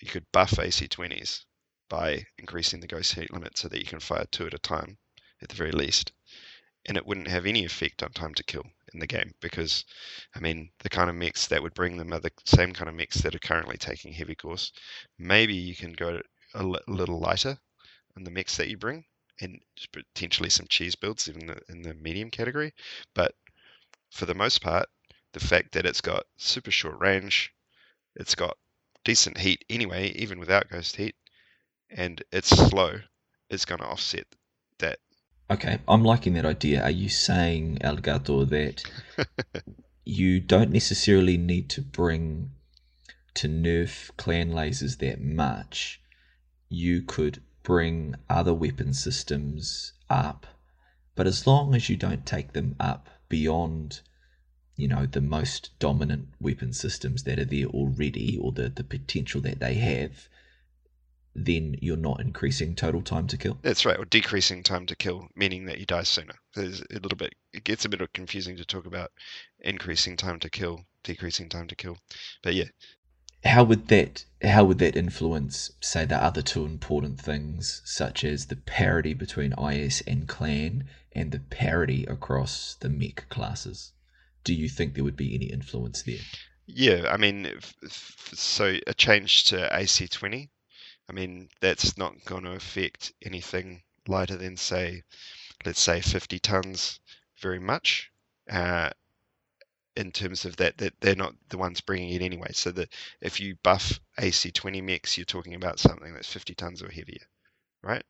You 0.00 0.08
could 0.08 0.32
buff 0.32 0.52
AC20s 0.52 1.44
by 1.90 2.24
increasing 2.38 2.80
the 2.80 2.86
ghost 2.86 3.12
heat 3.12 3.30
limit 3.30 3.58
so 3.58 3.68
that 3.68 3.78
you 3.78 3.84
can 3.84 4.00
fire 4.00 4.24
two 4.30 4.46
at 4.46 4.54
a 4.54 4.58
time 4.58 4.96
at 5.42 5.50
the 5.50 5.56
very 5.56 5.72
least. 5.72 6.12
And 6.86 6.96
it 6.96 7.04
wouldn't 7.04 7.28
have 7.28 7.44
any 7.44 7.66
effect 7.66 8.02
on 8.02 8.12
time 8.12 8.32
to 8.36 8.44
kill 8.44 8.64
in 8.94 9.00
the 9.00 9.06
game 9.06 9.32
because, 9.40 9.84
I 10.34 10.40
mean, 10.40 10.70
the 10.80 10.88
kind 10.88 11.10
of 11.10 11.16
mechs 11.16 11.48
that 11.48 11.62
would 11.62 11.74
bring 11.74 11.96
them 11.96 12.12
are 12.12 12.20
the 12.20 12.32
same 12.46 12.72
kind 12.72 12.88
of 12.88 12.94
mechs 12.94 13.18
that 13.18 13.34
are 13.34 13.40
currently 13.40 13.76
taking 13.76 14.12
heavy 14.12 14.36
Gauss. 14.36 14.72
Maybe 15.18 15.54
you 15.54 15.74
can 15.74 15.92
go 15.92 16.20
a 16.54 16.62
little 16.86 17.18
lighter 17.18 17.58
in 18.16 18.24
the 18.24 18.30
mechs 18.30 18.56
that 18.56 18.68
you 18.68 18.78
bring 18.78 19.04
and 19.40 19.60
potentially 19.92 20.48
some 20.48 20.66
cheese 20.68 20.94
builds 20.94 21.28
in 21.28 21.46
the, 21.46 21.58
in 21.68 21.82
the 21.82 21.94
medium 21.94 22.30
category. 22.30 22.72
But 23.14 23.34
for 24.10 24.26
the 24.26 24.34
most 24.34 24.62
part, 24.62 24.86
the 25.32 25.40
fact 25.40 25.72
that 25.72 25.86
it's 25.86 26.00
got 26.00 26.24
super 26.36 26.70
short 26.70 27.00
range, 27.00 27.52
it's 28.14 28.36
got 28.36 28.56
decent 29.04 29.36
heat 29.36 29.64
anyway, 29.68 30.12
even 30.12 30.38
without 30.38 30.70
ghost 30.70 30.96
heat, 30.96 31.16
and 31.90 32.22
it's 32.32 32.48
slow, 32.48 33.00
is 33.50 33.64
going 33.64 33.80
to 33.80 33.86
offset 33.86 34.26
that 34.78 34.98
Okay, 35.50 35.78
I'm 35.86 36.02
liking 36.02 36.34
that 36.34 36.46
idea. 36.46 36.82
Are 36.82 36.90
you 36.90 37.10
saying, 37.10 37.78
Elgato, 37.82 38.48
that 38.48 38.82
you 40.04 40.40
don't 40.40 40.70
necessarily 40.70 41.36
need 41.36 41.68
to 41.70 41.82
bring 41.82 42.52
to 43.34 43.48
nerf 43.48 44.10
clan 44.16 44.52
lasers 44.52 44.98
that 44.98 45.20
much? 45.20 46.00
You 46.70 47.02
could 47.02 47.42
bring 47.62 48.14
other 48.30 48.54
weapon 48.54 48.94
systems 48.94 49.92
up, 50.08 50.46
but 51.14 51.26
as 51.26 51.46
long 51.46 51.74
as 51.74 51.90
you 51.90 51.96
don't 51.96 52.24
take 52.24 52.54
them 52.54 52.74
up 52.80 53.10
beyond, 53.28 54.00
you 54.76 54.88
know, 54.88 55.04
the 55.04 55.20
most 55.20 55.78
dominant 55.78 56.28
weapon 56.40 56.72
systems 56.72 57.24
that 57.24 57.38
are 57.38 57.44
there 57.44 57.66
already 57.66 58.38
or 58.40 58.50
the, 58.50 58.70
the 58.70 58.84
potential 58.84 59.42
that 59.42 59.60
they 59.60 59.74
have, 59.74 60.26
then 61.34 61.76
you're 61.80 61.96
not 61.96 62.20
increasing 62.20 62.74
total 62.74 63.02
time 63.02 63.26
to 63.26 63.36
kill. 63.36 63.58
That's 63.62 63.84
right, 63.84 63.98
or 63.98 64.04
decreasing 64.04 64.62
time 64.62 64.86
to 64.86 64.96
kill, 64.96 65.28
meaning 65.34 65.66
that 65.66 65.78
you 65.78 65.86
die 65.86 66.04
sooner. 66.04 66.34
There's 66.54 66.80
a 66.80 67.00
little 67.00 67.16
bit. 67.16 67.34
It 67.52 67.64
gets 67.64 67.84
a 67.84 67.88
bit 67.88 68.12
confusing 68.12 68.56
to 68.56 68.64
talk 68.64 68.86
about 68.86 69.10
increasing 69.60 70.16
time 70.16 70.38
to 70.40 70.50
kill, 70.50 70.84
decreasing 71.02 71.48
time 71.48 71.66
to 71.68 71.76
kill, 71.76 71.98
but 72.42 72.54
yeah. 72.54 72.68
How 73.44 73.64
would 73.64 73.88
that 73.88 74.24
how 74.42 74.64
would 74.64 74.78
that 74.78 74.96
influence, 74.96 75.70
say, 75.80 76.04
the 76.04 76.22
other 76.22 76.40
two 76.40 76.64
important 76.64 77.20
things, 77.20 77.82
such 77.84 78.24
as 78.24 78.46
the 78.46 78.56
parity 78.56 79.12
between 79.12 79.52
IS 79.58 80.02
and 80.06 80.28
clan 80.28 80.88
and 81.12 81.32
the 81.32 81.40
parity 81.40 82.04
across 82.04 82.74
the 82.74 82.88
mech 82.88 83.28
classes? 83.28 83.92
Do 84.44 84.54
you 84.54 84.68
think 84.68 84.94
there 84.94 85.04
would 85.04 85.16
be 85.16 85.34
any 85.34 85.46
influence 85.46 86.02
there? 86.02 86.20
Yeah, 86.66 87.08
I 87.10 87.16
mean, 87.16 87.52
so 87.88 88.78
a 88.86 88.94
change 88.94 89.44
to 89.44 89.68
AC20 89.72 90.48
I 91.08 91.12
mean, 91.12 91.48
that's 91.60 91.96
not 91.96 92.24
going 92.26 92.44
to 92.44 92.52
affect 92.52 93.12
anything 93.22 93.82
lighter 94.06 94.36
than, 94.36 94.56
say, 94.58 95.02
let's 95.64 95.80
say 95.80 96.00
50 96.00 96.38
tons 96.38 97.00
very 97.40 97.60
much. 97.60 98.10
Uh, 98.50 98.90
in 99.96 100.10
terms 100.12 100.44
of 100.44 100.56
that, 100.56 100.76
that 100.78 100.94
they're 101.00 101.16
not 101.16 101.34
the 101.48 101.58
ones 101.58 101.80
bringing 101.80 102.10
it 102.10 102.22
anyway. 102.22 102.50
So 102.52 102.70
that 102.72 102.92
if 103.20 103.40
you 103.40 103.56
buff 103.62 103.98
AC20 104.18 104.80
mix, 104.80 105.16
you're 105.16 105.24
talking 105.24 105.54
about 105.54 105.78
something 105.80 106.12
that's 106.12 106.32
50 106.32 106.54
tons 106.54 106.82
or 106.82 106.90
heavier, 106.90 107.26
right? 107.82 108.04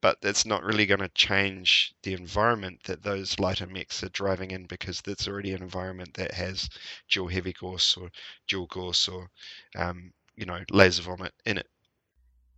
But 0.00 0.20
that's 0.20 0.44
not 0.44 0.64
really 0.64 0.86
going 0.86 0.98
to 1.02 1.08
change 1.10 1.94
the 2.02 2.12
environment 2.12 2.82
that 2.84 3.04
those 3.04 3.38
lighter 3.38 3.64
mechs 3.66 4.02
are 4.02 4.08
driving 4.08 4.50
in 4.50 4.66
because 4.66 5.00
that's 5.00 5.28
already 5.28 5.52
an 5.52 5.62
environment 5.62 6.14
that 6.14 6.34
has 6.34 6.68
dual 7.08 7.28
heavy 7.28 7.52
Gauss 7.52 7.96
or 7.96 8.10
dual 8.48 8.66
Gauss 8.66 9.06
or 9.06 9.30
um, 9.76 10.12
you 10.38 10.46
know, 10.46 10.60
laser 10.70 11.02
vomit 11.02 11.34
in 11.44 11.58
it. 11.58 11.66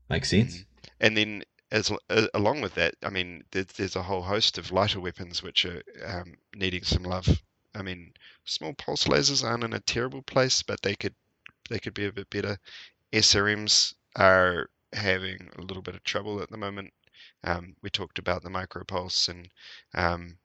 Makes 0.08 0.30
sense. 0.30 0.58
Mm. 0.58 0.64
And 1.00 1.16
then 1.16 1.42
as 1.72 1.90
uh, 2.10 2.26
along 2.34 2.60
with 2.60 2.74
that, 2.74 2.94
I 3.02 3.10
mean, 3.10 3.44
there's, 3.52 3.66
there's 3.66 3.96
a 3.96 4.02
whole 4.02 4.22
host 4.22 4.58
of 4.58 4.72
lighter 4.72 5.00
weapons 5.00 5.42
which 5.42 5.64
are 5.64 5.82
um, 6.04 6.34
needing 6.54 6.82
some 6.82 7.04
love. 7.04 7.28
I 7.74 7.82
mean, 7.82 8.12
small 8.44 8.74
pulse 8.74 9.04
lasers 9.04 9.44
aren't 9.44 9.64
in 9.64 9.72
a 9.72 9.80
terrible 9.80 10.22
place, 10.22 10.62
but 10.62 10.82
they 10.82 10.96
could 10.96 11.14
they 11.68 11.78
could 11.78 11.94
be 11.94 12.06
a 12.06 12.12
bit 12.12 12.28
better. 12.30 12.58
SRMs 13.12 13.94
are 14.16 14.68
having 14.92 15.48
a 15.56 15.62
little 15.62 15.82
bit 15.82 15.94
of 15.94 16.02
trouble 16.02 16.42
at 16.42 16.50
the 16.50 16.56
moment. 16.56 16.92
Um, 17.44 17.76
we 17.80 17.90
talked 17.90 18.18
about 18.18 18.42
the 18.42 18.50
micropulse 18.50 19.28
and 19.28 19.48
um, 19.94 20.36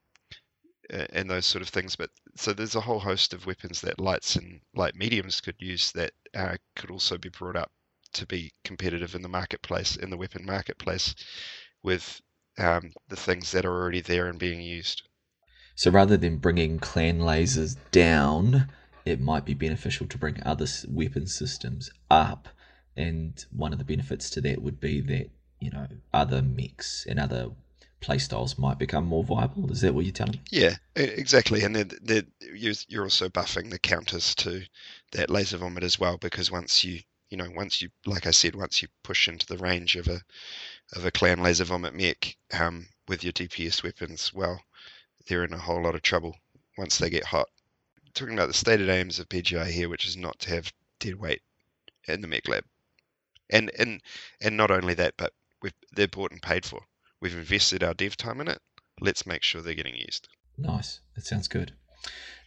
and 0.90 1.30
those 1.30 1.46
sort 1.46 1.62
of 1.62 1.68
things, 1.68 1.96
but 1.96 2.10
so 2.36 2.52
there's 2.52 2.74
a 2.74 2.80
whole 2.80 3.00
host 3.00 3.34
of 3.34 3.46
weapons 3.46 3.80
that 3.80 4.00
lights 4.00 4.36
and 4.36 4.60
light 4.74 4.94
mediums 4.94 5.40
could 5.40 5.56
use 5.58 5.92
that 5.92 6.12
uh, 6.34 6.56
could 6.74 6.90
also 6.90 7.18
be 7.18 7.28
brought 7.28 7.56
up 7.56 7.70
to 8.12 8.26
be 8.26 8.52
competitive 8.64 9.14
in 9.14 9.22
the 9.22 9.28
marketplace, 9.28 9.96
in 9.96 10.10
the 10.10 10.16
weapon 10.16 10.44
marketplace, 10.44 11.14
with 11.82 12.20
um, 12.58 12.92
the 13.08 13.16
things 13.16 13.52
that 13.52 13.64
are 13.64 13.72
already 13.72 14.00
there 14.00 14.26
and 14.28 14.38
being 14.38 14.60
used. 14.60 15.02
So 15.74 15.90
rather 15.90 16.16
than 16.16 16.38
bringing 16.38 16.78
clan 16.78 17.18
lasers 17.18 17.76
down, 17.90 18.68
it 19.04 19.20
might 19.20 19.44
be 19.44 19.54
beneficial 19.54 20.06
to 20.06 20.18
bring 20.18 20.42
other 20.42 20.66
weapon 20.88 21.26
systems 21.26 21.90
up. 22.10 22.48
And 22.96 23.44
one 23.50 23.72
of 23.72 23.78
the 23.78 23.84
benefits 23.84 24.30
to 24.30 24.40
that 24.40 24.62
would 24.62 24.80
be 24.80 25.00
that, 25.02 25.30
you 25.60 25.70
know, 25.70 25.86
other 26.14 26.40
mechs 26.40 27.04
and 27.06 27.20
other 27.20 27.50
playstyles 28.06 28.58
might 28.58 28.78
become 28.78 29.06
more 29.06 29.24
viable. 29.24 29.70
Is 29.70 29.80
that 29.80 29.94
what 29.94 30.04
you're 30.04 30.12
telling 30.12 30.32
me? 30.32 30.40
Yeah, 30.50 30.76
exactly. 30.94 31.62
And 31.62 31.74
they're, 31.74 31.84
they're, 32.02 32.22
you're 32.88 33.04
also 33.04 33.28
buffing 33.28 33.70
the 33.70 33.78
counters 33.78 34.34
to 34.36 34.62
that 35.12 35.30
laser 35.30 35.56
vomit 35.58 35.82
as 35.82 35.98
well, 35.98 36.16
because 36.18 36.50
once 36.50 36.84
you 36.84 37.00
you 37.30 37.36
know, 37.36 37.50
once 37.56 37.82
you, 37.82 37.88
like 38.04 38.26
I 38.26 38.30
said, 38.30 38.54
once 38.54 38.80
you 38.82 38.88
push 39.02 39.28
into 39.28 39.46
the 39.46 39.58
range 39.58 39.96
of 39.96 40.06
a 40.06 40.20
of 40.94 41.04
a 41.04 41.10
clan 41.10 41.42
laser 41.42 41.64
vomit 41.64 41.94
mech 41.94 42.36
um, 42.52 42.86
with 43.08 43.24
your 43.24 43.32
DPS 43.32 43.82
weapons, 43.82 44.32
well, 44.32 44.60
they're 45.26 45.44
in 45.44 45.52
a 45.52 45.58
whole 45.58 45.82
lot 45.82 45.96
of 45.96 46.02
trouble 46.02 46.36
once 46.78 46.98
they 46.98 47.10
get 47.10 47.24
hot. 47.24 47.48
Talking 48.14 48.34
about 48.34 48.46
the 48.46 48.54
stated 48.54 48.88
aims 48.88 49.18
of 49.18 49.28
PGI 49.28 49.66
here, 49.66 49.88
which 49.88 50.06
is 50.06 50.16
not 50.16 50.38
to 50.40 50.50
have 50.50 50.72
dead 51.00 51.16
weight 51.16 51.42
in 52.06 52.20
the 52.20 52.28
mech 52.28 52.46
lab, 52.48 52.64
and 53.50 53.70
and 53.78 54.00
and 54.40 54.56
not 54.56 54.70
only 54.70 54.94
that, 54.94 55.14
but 55.16 55.32
they're 55.92 56.06
bought 56.06 56.30
and 56.30 56.42
paid 56.42 56.64
for. 56.64 56.80
We've 57.20 57.36
invested 57.36 57.82
our 57.82 57.94
dev 57.94 58.16
time 58.16 58.40
in 58.40 58.48
it. 58.48 58.58
Let's 59.00 59.26
make 59.26 59.42
sure 59.42 59.62
they're 59.62 59.74
getting 59.74 59.96
used. 59.96 60.28
Nice. 60.58 61.00
That 61.14 61.26
sounds 61.26 61.48
good. 61.48 61.72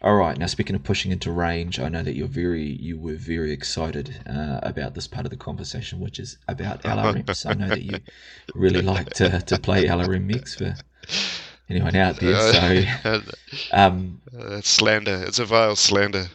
All 0.01 0.15
right. 0.15 0.37
Now, 0.37 0.45
speaking 0.45 0.75
of 0.75 0.83
pushing 0.83 1.11
into 1.11 1.31
range, 1.31 1.79
I 1.79 1.89
know 1.89 2.03
that 2.03 2.15
you're 2.15 2.27
very, 2.27 2.63
you 2.63 2.97
were 2.97 3.15
very 3.15 3.51
excited 3.51 4.15
uh, 4.25 4.59
about 4.63 4.95
this 4.95 5.07
part 5.07 5.25
of 5.25 5.29
the 5.29 5.37
conversation, 5.37 5.99
which 5.99 6.19
is 6.19 6.37
about 6.47 6.83
LRMs. 6.83 7.45
I 7.49 7.53
know 7.53 7.67
that 7.67 7.81
you 7.81 7.99
really 8.55 8.81
like 8.81 9.09
to, 9.15 9.41
to 9.41 9.59
play 9.59 9.85
LRM 9.85 10.23
mix 10.23 10.55
for 10.55 10.75
anyone 11.69 11.95
out 11.95 12.17
there. 12.17 12.93
So, 13.03 13.21
um, 13.73 14.21
uh, 14.37 14.61
slander. 14.61 15.23
It's 15.27 15.39
a 15.39 15.45
vile 15.45 15.75
slander. 15.75 16.27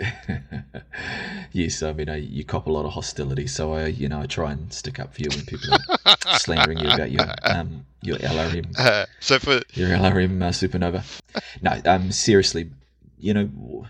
yes, 1.52 1.82
I 1.82 1.92
mean 1.92 2.08
I, 2.08 2.16
you 2.16 2.44
cop 2.44 2.66
a 2.66 2.72
lot 2.72 2.84
of 2.84 2.92
hostility, 2.92 3.46
so 3.46 3.72
I 3.74 3.86
you 3.86 4.08
know 4.08 4.20
I 4.20 4.26
try 4.26 4.52
and 4.52 4.72
stick 4.72 4.98
up 4.98 5.14
for 5.14 5.22
you 5.22 5.30
when 5.30 5.44
people 5.46 5.74
are 5.74 6.16
slandering 6.38 6.78
you 6.78 6.90
about 6.90 7.10
your 7.10 7.26
um 7.44 7.86
your 8.02 8.16
LRM. 8.18 8.74
Uh, 8.78 9.06
so 9.20 9.38
for 9.38 9.60
your 9.74 9.90
LRM 9.90 10.42
uh, 10.42 10.50
supernova. 10.50 11.04
No, 11.60 11.80
um 11.84 12.10
seriously, 12.10 12.70
you 13.18 13.34
know, 13.34 13.86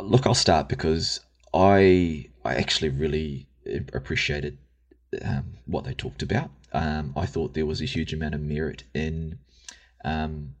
look, 0.00 0.26
I'll 0.26 0.34
start 0.34 0.68
because 0.68 1.20
I 1.52 2.26
I 2.44 2.54
actually 2.54 2.90
really 2.90 3.46
appreciated 3.92 4.58
um, 5.24 5.54
what 5.66 5.84
they 5.84 5.94
talked 5.94 6.22
about. 6.22 6.50
Um, 6.72 7.12
I 7.16 7.26
thought 7.26 7.54
there 7.54 7.66
was 7.66 7.80
a 7.80 7.86
huge 7.86 8.12
amount 8.12 8.34
of 8.34 8.40
merit 8.40 8.84
in, 8.94 9.38
um, 10.04 10.54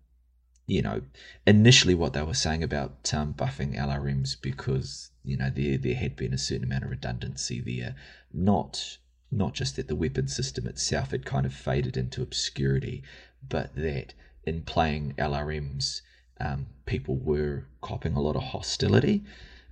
you 0.66 0.82
know, 0.82 1.02
initially 1.46 1.94
what 1.94 2.12
they 2.12 2.22
were 2.22 2.34
saying 2.34 2.62
about 2.62 3.12
um, 3.12 3.34
buffing 3.34 3.76
LRMs 3.76 4.40
because 4.40 5.10
you 5.22 5.36
know 5.36 5.50
there 5.50 5.76
there 5.78 5.94
had 5.94 6.16
been 6.16 6.32
a 6.32 6.38
certain 6.38 6.64
amount 6.64 6.84
of 6.84 6.90
redundancy 6.90 7.60
there, 7.60 7.94
not 8.32 8.98
not 9.30 9.52
just 9.52 9.76
that 9.76 9.88
the 9.88 9.96
weapon 9.96 10.28
system 10.28 10.66
itself 10.66 11.10
had 11.10 11.24
kind 11.26 11.44
of 11.44 11.52
faded 11.52 11.96
into 11.96 12.22
obscurity, 12.22 13.02
but 13.46 13.74
that 13.74 14.14
in 14.44 14.62
playing 14.62 15.14
LRMs 15.18 16.02
um, 16.40 16.66
people 16.86 17.16
were 17.16 17.64
copping 17.80 18.14
a 18.14 18.20
lot 18.20 18.36
of 18.36 18.42
hostility. 18.42 19.24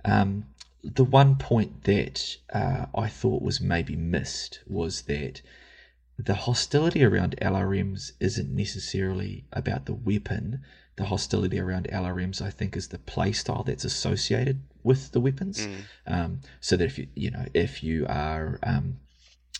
Um, 0.05 0.45
the 0.83 1.03
one 1.03 1.35
point 1.37 1.85
that 1.85 2.37
uh, 2.53 2.87
I 2.93 3.07
thought 3.07 3.41
was 3.41 3.61
maybe 3.61 3.95
missed 3.95 4.61
was 4.67 5.03
that 5.03 5.41
the 6.17 6.35
hostility 6.35 7.03
around 7.03 7.35
LRMs 7.41 8.11
isn't 8.19 8.53
necessarily 8.53 9.45
about 9.51 9.85
the 9.85 9.93
weapon. 9.93 10.61
The 10.95 11.05
hostility 11.05 11.59
around 11.59 11.87
LRMs, 11.91 12.41
I 12.41 12.51
think, 12.51 12.77
is 12.77 12.89
the 12.89 12.99
playstyle 12.99 13.65
that's 13.65 13.83
associated 13.83 14.61
with 14.83 15.11
the 15.11 15.19
weapons. 15.19 15.67
Mm. 15.67 15.83
Um, 16.05 16.41
so 16.59 16.77
that 16.77 16.85
if 16.85 16.99
you, 16.99 17.07
you 17.15 17.31
know, 17.31 17.45
if 17.53 17.83
you 17.83 18.05
are 18.07 18.59
um, 18.61 18.97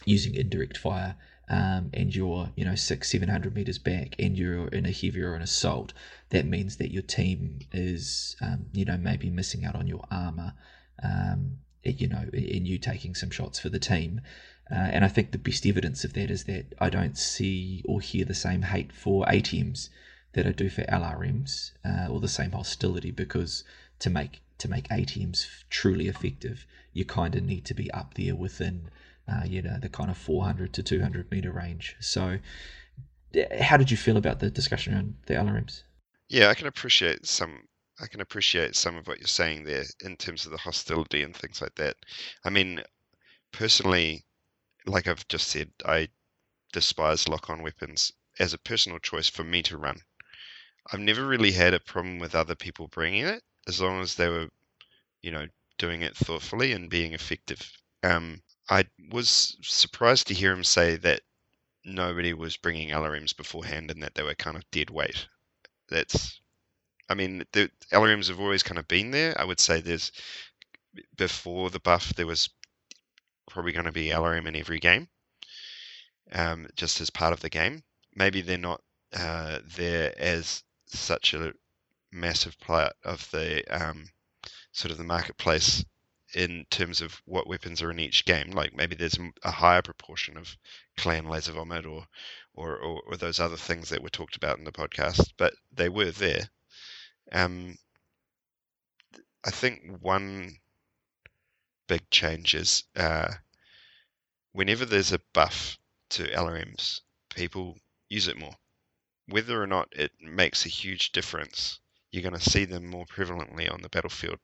using 0.05 0.35
indirect 0.35 0.77
fire 0.77 1.15
um, 1.49 1.89
and 1.93 2.15
you're 2.15 2.49
you 2.55 2.65
know 2.65 2.75
six 2.75 3.11
seven 3.11 3.29
hundred 3.29 3.55
meters 3.55 3.77
back 3.77 4.15
and 4.19 4.37
you're 4.37 4.67
in 4.69 4.85
a 4.85 4.91
heavier 4.91 5.31
or 5.31 5.35
an 5.35 5.41
assault, 5.41 5.93
that 6.29 6.45
means 6.45 6.77
that 6.77 6.91
your 6.91 7.03
team 7.03 7.59
is 7.71 8.35
um, 8.41 8.65
you 8.73 8.85
know 8.85 8.97
maybe 8.97 9.29
missing 9.29 9.65
out 9.65 9.75
on 9.75 9.87
your 9.87 10.03
armor, 10.11 10.53
um, 11.03 11.57
you 11.83 12.07
know, 12.07 12.25
in 12.33 12.65
you 12.65 12.77
taking 12.77 13.15
some 13.15 13.29
shots 13.29 13.59
for 13.59 13.69
the 13.69 13.79
team. 13.79 14.21
Uh, 14.71 14.75
and 14.75 15.03
I 15.03 15.09
think 15.09 15.31
the 15.31 15.37
best 15.37 15.65
evidence 15.65 16.05
of 16.05 16.13
that 16.13 16.31
is 16.31 16.45
that 16.45 16.73
I 16.79 16.89
don't 16.89 17.17
see 17.17 17.83
or 17.85 17.99
hear 17.99 18.23
the 18.23 18.33
same 18.33 18.61
hate 18.61 18.93
for 18.93 19.25
ATMs 19.25 19.89
that 20.33 20.47
I 20.47 20.51
do 20.51 20.69
for 20.69 20.81
LRMs 20.83 21.71
uh, 21.85 22.11
or 22.11 22.19
the 22.19 22.27
same 22.27 22.51
hostility 22.51 23.11
because 23.11 23.63
to 23.99 24.09
make 24.09 24.41
to 24.59 24.69
make 24.69 24.87
ATMs 24.89 25.47
truly 25.69 26.07
effective, 26.07 26.65
you 26.93 27.05
kind 27.05 27.35
of 27.35 27.43
need 27.43 27.65
to 27.65 27.73
be 27.73 27.91
up 27.91 28.13
there 28.13 28.35
within 28.35 28.89
uh, 29.27 29.43
you 29.45 29.61
know, 29.61 29.77
the 29.79 29.89
kind 29.89 30.09
of 30.09 30.17
400 30.17 30.73
to 30.73 30.83
200 30.83 31.31
meter 31.31 31.51
range. 31.51 31.95
So, 31.99 32.39
how 33.59 33.77
did 33.77 33.89
you 33.89 33.97
feel 33.97 34.17
about 34.17 34.39
the 34.39 34.51
discussion 34.51 34.93
around 34.93 35.15
the 35.25 35.35
LRMs? 35.35 35.83
Yeah, 36.27 36.49
I 36.49 36.53
can 36.53 36.67
appreciate 36.67 37.25
some. 37.25 37.67
I 38.01 38.07
can 38.07 38.21
appreciate 38.21 38.75
some 38.75 38.97
of 38.97 39.07
what 39.07 39.19
you're 39.19 39.27
saying 39.27 39.63
there 39.63 39.85
in 40.03 40.17
terms 40.17 40.45
of 40.45 40.51
the 40.51 40.57
hostility 40.57 41.23
and 41.23 41.35
things 41.35 41.61
like 41.61 41.75
that. 41.75 41.95
I 42.43 42.49
mean, 42.49 42.81
personally, 43.51 44.25
like 44.85 45.07
I've 45.07 45.27
just 45.27 45.47
said, 45.47 45.71
I 45.85 46.09
despise 46.71 47.29
lock-on 47.29 47.61
weapons 47.61 48.11
as 48.39 48.53
a 48.53 48.57
personal 48.57 48.97
choice 48.99 49.29
for 49.29 49.43
me 49.43 49.61
to 49.63 49.77
run. 49.77 50.01
I've 50.91 50.99
never 50.99 51.25
really 51.25 51.51
had 51.51 51.73
a 51.73 51.79
problem 51.79 52.19
with 52.19 52.35
other 52.35 52.55
people 52.55 52.87
bringing 52.87 53.25
it 53.25 53.43
as 53.67 53.79
long 53.79 54.01
as 54.01 54.15
they 54.15 54.27
were, 54.27 54.49
you 55.21 55.31
know, 55.31 55.47
doing 55.77 56.01
it 56.01 56.15
thoughtfully 56.15 56.73
and 56.73 56.89
being 56.89 57.13
effective. 57.13 57.71
Um, 58.03 58.41
I 58.69 58.85
was 59.09 59.57
surprised 59.61 60.27
to 60.27 60.33
hear 60.33 60.51
him 60.51 60.63
say 60.63 60.97
that 60.97 61.21
nobody 61.85 62.33
was 62.33 62.57
bringing 62.57 62.89
LRMs 62.89 63.35
beforehand 63.35 63.91
and 63.91 64.01
that 64.03 64.15
they 64.15 64.23
were 64.23 64.35
kind 64.35 64.57
of 64.57 64.69
dead 64.71 64.89
weight. 64.89 65.27
That's, 65.89 66.39
I 67.09 67.13
mean, 67.13 67.43
the 67.51 67.69
LRMs 67.91 68.27
have 68.27 68.39
always 68.39 68.63
kind 68.63 68.79
of 68.79 68.87
been 68.87 69.11
there. 69.11 69.39
I 69.39 69.45
would 69.45 69.59
say 69.59 69.79
there's, 69.79 70.11
before 71.17 71.69
the 71.69 71.79
buff, 71.79 72.13
there 72.15 72.27
was 72.27 72.49
probably 73.49 73.71
going 73.71 73.85
to 73.85 73.91
be 73.91 74.09
LRM 74.09 74.47
in 74.47 74.55
every 74.55 74.79
game, 74.79 75.07
um, 76.31 76.67
just 76.75 77.01
as 77.01 77.09
part 77.09 77.33
of 77.33 77.41
the 77.41 77.49
game. 77.49 77.83
Maybe 78.15 78.41
they're 78.41 78.57
not 78.57 78.81
uh, 79.13 79.59
there 79.75 80.13
as 80.17 80.63
such 80.93 81.33
a 81.33 81.53
massive 82.11 82.59
part 82.59 82.93
of 83.03 83.29
the 83.31 83.63
um, 83.69 84.05
sort 84.71 84.91
of 84.91 84.97
the 84.97 85.03
marketplace 85.03 85.83
in 86.33 86.65
terms 86.69 87.01
of 87.01 87.21
what 87.25 87.47
weapons 87.47 87.81
are 87.81 87.91
in 87.91 87.99
each 87.99 88.25
game. 88.25 88.51
Like 88.51 88.75
maybe 88.75 88.95
there's 88.95 89.19
a 89.43 89.51
higher 89.51 89.81
proportion 89.81 90.37
of 90.37 90.57
clan 90.97 91.25
laser 91.25 91.51
vomit 91.51 91.85
or, 91.85 92.07
or, 92.53 92.77
or, 92.77 93.01
or 93.07 93.17
those 93.17 93.39
other 93.39 93.57
things 93.57 93.89
that 93.89 94.01
were 94.01 94.09
talked 94.09 94.35
about 94.35 94.57
in 94.57 94.63
the 94.63 94.71
podcast, 94.71 95.31
but 95.37 95.53
they 95.71 95.89
were 95.89 96.11
there. 96.11 96.49
Um, 97.31 97.77
I 99.45 99.51
think 99.51 99.81
one 99.99 100.57
big 101.87 102.09
change 102.09 102.55
is 102.55 102.83
uh, 102.95 103.33
whenever 104.53 104.85
there's 104.85 105.11
a 105.11 105.19
buff 105.33 105.77
to 106.09 106.23
LRMs, 106.27 107.01
people 107.29 107.77
use 108.09 108.27
it 108.27 108.37
more. 108.37 108.55
Whether 109.27 109.61
or 109.61 109.67
not 109.67 109.89
it 109.91 110.11
makes 110.21 110.65
a 110.65 110.69
huge 110.69 111.11
difference, 111.11 111.79
you're 112.11 112.23
going 112.23 112.39
to 112.39 112.49
see 112.49 112.65
them 112.65 112.87
more 112.87 113.05
prevalently 113.05 113.71
on 113.71 113.81
the 113.81 113.89
battlefield 113.89 114.39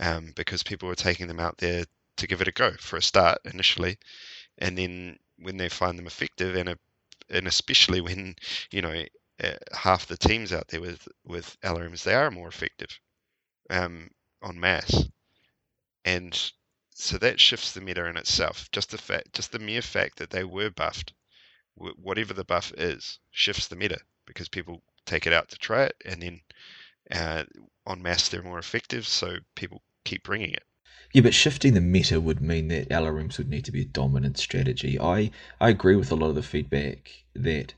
um, 0.00 0.32
because 0.34 0.62
people 0.62 0.88
are 0.90 0.94
taking 0.96 1.28
them 1.28 1.40
out 1.40 1.58
there 1.58 1.84
to 2.16 2.26
give 2.26 2.40
it 2.40 2.48
a 2.48 2.52
go 2.52 2.72
for 2.72 2.96
a 2.96 3.02
start 3.02 3.38
initially, 3.44 3.98
and 4.58 4.76
then 4.76 5.18
when 5.38 5.56
they 5.56 5.68
find 5.68 5.98
them 5.98 6.06
effective, 6.06 6.54
and 6.56 6.68
a, 6.70 6.78
and 7.30 7.46
especially 7.46 8.00
when 8.00 8.34
you 8.70 8.82
know 8.82 9.04
uh, 9.42 9.52
half 9.72 10.06
the 10.06 10.16
teams 10.16 10.52
out 10.52 10.68
there 10.68 10.80
with 10.80 11.06
with 11.24 11.56
LRMs, 11.62 12.02
they 12.02 12.14
are 12.14 12.30
more 12.30 12.48
effective 12.48 12.98
um, 13.70 14.10
on 14.42 14.58
mass, 14.60 15.04
and 16.04 16.52
so 16.94 17.16
that 17.18 17.40
shifts 17.40 17.72
the 17.72 17.80
meta 17.80 18.04
in 18.06 18.16
itself. 18.16 18.70
Just 18.72 18.90
the 18.90 18.98
fact, 18.98 19.32
just 19.32 19.52
the 19.52 19.58
mere 19.58 19.82
fact 19.82 20.18
that 20.18 20.30
they 20.30 20.44
were 20.44 20.70
buffed, 20.70 21.12
whatever 21.74 22.34
the 22.34 22.44
buff 22.44 22.72
is, 22.76 23.18
shifts 23.30 23.68
the 23.68 23.76
meta 23.76 23.98
because 24.26 24.48
people 24.48 24.82
take 25.06 25.26
it 25.26 25.32
out 25.32 25.48
to 25.48 25.58
try 25.58 25.84
it, 25.84 25.96
and 26.04 26.22
then 26.22 26.40
uh, 27.10 27.44
en 27.88 28.02
masse 28.02 28.28
they're 28.28 28.42
more 28.42 28.58
effective, 28.58 29.06
so 29.06 29.36
people 29.54 29.82
keep 30.04 30.22
bringing 30.22 30.52
it. 30.52 30.64
Yeah, 31.12 31.22
but 31.22 31.34
shifting 31.34 31.74
the 31.74 31.80
meta 31.80 32.20
would 32.20 32.40
mean 32.40 32.68
that 32.68 32.88
LRMs 32.88 33.38
would 33.38 33.48
need 33.48 33.64
to 33.64 33.72
be 33.72 33.82
a 33.82 33.86
dominant 33.86 34.38
strategy. 34.38 34.98
I, 35.00 35.30
I 35.60 35.70
agree 35.70 35.96
with 35.96 36.12
a 36.12 36.14
lot 36.14 36.28
of 36.28 36.36
the 36.36 36.42
feedback 36.42 37.24
that 37.34 37.74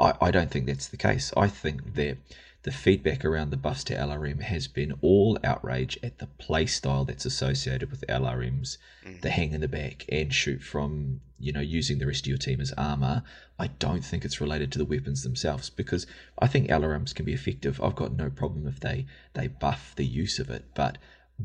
I, 0.00 0.14
I 0.20 0.30
don't 0.30 0.50
think 0.50 0.66
that's 0.66 0.88
the 0.88 0.96
case. 0.96 1.32
I 1.36 1.48
think 1.48 1.94
that 1.94 2.16
the 2.64 2.72
feedback 2.72 3.26
around 3.26 3.50
the 3.50 3.58
buffs 3.58 3.84
to 3.84 3.94
LRM 3.94 4.40
has 4.40 4.66
been 4.68 4.94
all 5.02 5.38
outrage 5.44 5.98
at 6.02 6.18
the 6.18 6.28
playstyle 6.40 7.06
that's 7.06 7.26
associated 7.26 7.90
with 7.90 8.04
LRMs, 8.08 8.78
mm. 9.04 9.20
the 9.20 9.28
hang 9.28 9.52
in 9.52 9.60
the 9.60 9.68
back 9.68 10.06
and 10.08 10.32
shoot 10.32 10.62
from, 10.62 11.20
you 11.38 11.52
know, 11.52 11.60
using 11.60 11.98
the 11.98 12.06
rest 12.06 12.24
of 12.24 12.28
your 12.28 12.38
team 12.38 12.62
as 12.62 12.72
armor. 12.72 13.22
I 13.58 13.66
don't 13.66 14.02
think 14.02 14.24
it's 14.24 14.40
related 14.40 14.72
to 14.72 14.78
the 14.78 14.86
weapons 14.86 15.22
themselves 15.22 15.68
because 15.68 16.06
I 16.38 16.46
think 16.46 16.70
LRMs 16.70 17.14
can 17.14 17.26
be 17.26 17.34
effective. 17.34 17.82
I've 17.82 17.96
got 17.96 18.16
no 18.16 18.30
problem 18.30 18.66
if 18.66 18.80
they, 18.80 19.04
they 19.34 19.48
buff 19.48 19.92
the 19.96 20.06
use 20.06 20.38
of 20.38 20.48
it, 20.48 20.64
but 20.74 20.96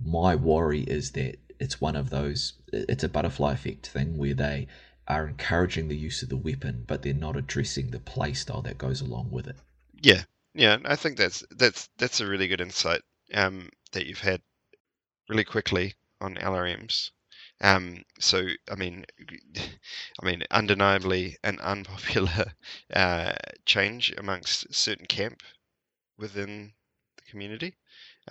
my 0.06 0.36
worry 0.36 0.84
is 0.84 1.12
that 1.12 1.36
it's 1.60 1.82
one 1.82 1.98
of 1.98 2.12
those, 2.12 2.54
it's 2.72 3.04
a 3.04 3.10
butterfly 3.10 3.54
effect 3.54 3.88
thing 3.88 4.18
where 4.18 4.34
they 4.34 4.68
are 5.06 5.28
encouraging 5.28 5.90
the 5.90 5.98
use 5.98 6.24
of 6.24 6.30
the 6.30 6.38
weapon, 6.38 6.86
but 6.88 7.02
they're 7.02 7.14
not 7.14 7.36
addressing 7.36 7.92
the 7.92 8.00
playstyle 8.00 8.64
that 8.64 8.78
goes 8.78 9.02
along 9.02 9.32
with 9.32 9.48
it. 9.48 9.58
Yeah, 10.02 10.22
yeah, 10.54 10.78
I 10.86 10.96
think 10.96 11.18
that's 11.18 11.44
that's 11.52 11.90
that's 11.98 12.20
a 12.22 12.28
really 12.28 12.48
good 12.48 12.62
insight 12.62 13.02
um, 13.34 13.70
that 13.94 14.06
you've 14.06 14.20
had 14.20 14.42
really 15.30 15.44
quickly 15.46 15.96
on 16.22 16.36
LRMs. 16.38 17.12
Um, 17.62 18.04
so, 18.20 18.48
I 18.72 18.76
mean, 18.76 19.06
I 19.58 20.26
mean, 20.26 20.44
undeniably 20.52 21.38
an 21.44 21.60
unpopular 21.60 22.54
uh, 22.94 23.34
change 23.66 24.14
amongst 24.18 24.74
certain 24.74 25.06
camp 25.06 25.44
within 26.18 26.74
the 27.18 27.24
community, 27.32 27.78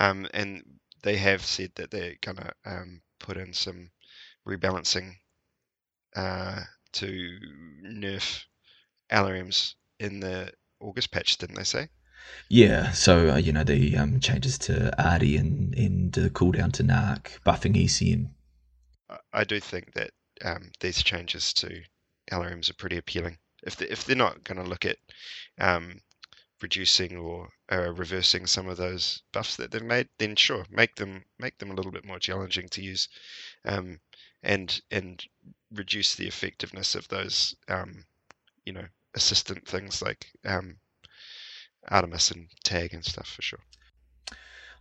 um, 0.01 0.29
and 0.35 0.81
they 1.03 1.17
have 1.19 1.45
said 1.45 1.73
that 1.77 1.91
they're 1.91 2.17
gonna 2.21 2.53
um, 2.65 3.03
put 3.21 3.37
in 3.37 3.53
some 3.53 3.91
rebalancing 4.47 5.17
uh, 6.17 6.63
to 6.93 7.39
nerf 7.85 8.45
LRMs 9.11 9.75
in 10.01 10.21
the 10.21 10.53
August 10.81 11.11
patch, 11.11 11.39
didn't 11.39 11.57
they 11.57 11.65
say? 11.65 11.89
Yeah, 12.49 12.93
so 12.93 13.31
uh, 13.31 13.37
you 13.37 13.53
know 13.53 13.65
the 13.65 13.97
um, 13.97 14.21
changes 14.21 14.59
to 14.59 14.93
Artie 15.03 15.37
and 15.37 15.75
and 15.75 16.13
the 16.13 16.31
cooldown 16.31 16.73
to 16.75 16.83
Narc, 16.83 17.41
buffing 17.45 17.77
ECM. 17.77 18.31
I 19.33 19.45
do 19.45 19.61
think 19.61 19.93
that 19.95 20.11
um, 20.43 20.71
these 20.81 21.03
changes 21.03 21.53
to 21.55 21.83
LRMs 22.31 22.71
are 22.71 22.75
pretty 22.75 22.97
appealing. 22.97 23.39
If 23.63 23.77
they, 23.77 23.87
if 23.87 24.05
they're 24.05 24.17
not 24.17 24.45
going 24.45 24.63
to 24.63 24.69
look 24.69 24.85
at 24.85 24.99
um, 25.59 26.01
reducing 26.63 27.17
or 27.17 27.51
uh, 27.71 27.93
reversing 27.93 28.47
some 28.47 28.69
of 28.69 28.77
those 28.77 29.23
buffs 29.33 29.57
that 29.57 29.71
they've 29.71 29.83
made, 29.83 30.09
then 30.19 30.37
sure, 30.37 30.65
make 30.71 30.95
them 30.97 31.25
make 31.39 31.59
them 31.59 31.71
a 31.71 31.75
little 31.75 31.93
bit 31.93 32.05
more 32.05 32.19
challenging 32.19 32.69
to 32.71 32.83
use, 32.83 33.09
um, 33.65 34.01
and 34.43 34.81
and 34.91 35.25
reduce 35.71 36.15
the 36.15 36.27
effectiveness 36.27 36.95
of 36.95 37.09
those 37.09 37.55
um, 37.69 38.05
you 38.65 38.73
know 38.73 38.87
assistant 39.15 39.67
things 39.67 40.03
like 40.03 40.33
um, 40.45 40.79
Artemis 41.91 42.31
and 42.31 42.49
Tag 42.63 42.95
and 42.95 43.05
stuff 43.05 43.29
for 43.29 43.43
sure. 43.43 43.61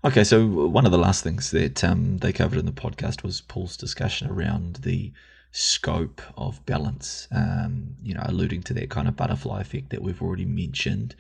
Okay, 0.03 0.23
so 0.23 0.45
one 0.45 0.85
of 0.85 0.91
the 0.91 0.97
last 0.97 1.23
things 1.23 1.51
that 1.51 1.83
um, 1.83 2.19
they 2.19 2.31
covered 2.31 2.59
in 2.59 2.65
the 2.65 2.71
podcast 2.71 3.23
was 3.23 3.41
Paul's 3.41 3.75
discussion 3.75 4.29
around 4.29 4.77
the 4.77 5.11
scope 5.51 6.21
of 6.37 6.63
balance, 6.67 7.27
um, 7.31 7.95
you 8.03 8.13
know, 8.13 8.21
alluding 8.25 8.61
to 8.63 8.73
that 8.75 8.91
kind 8.91 9.07
of 9.07 9.15
butterfly 9.15 9.61
effect 9.61 9.89
that 9.89 10.03
we've 10.03 10.21
already 10.21 10.45
mentioned. 10.45 11.15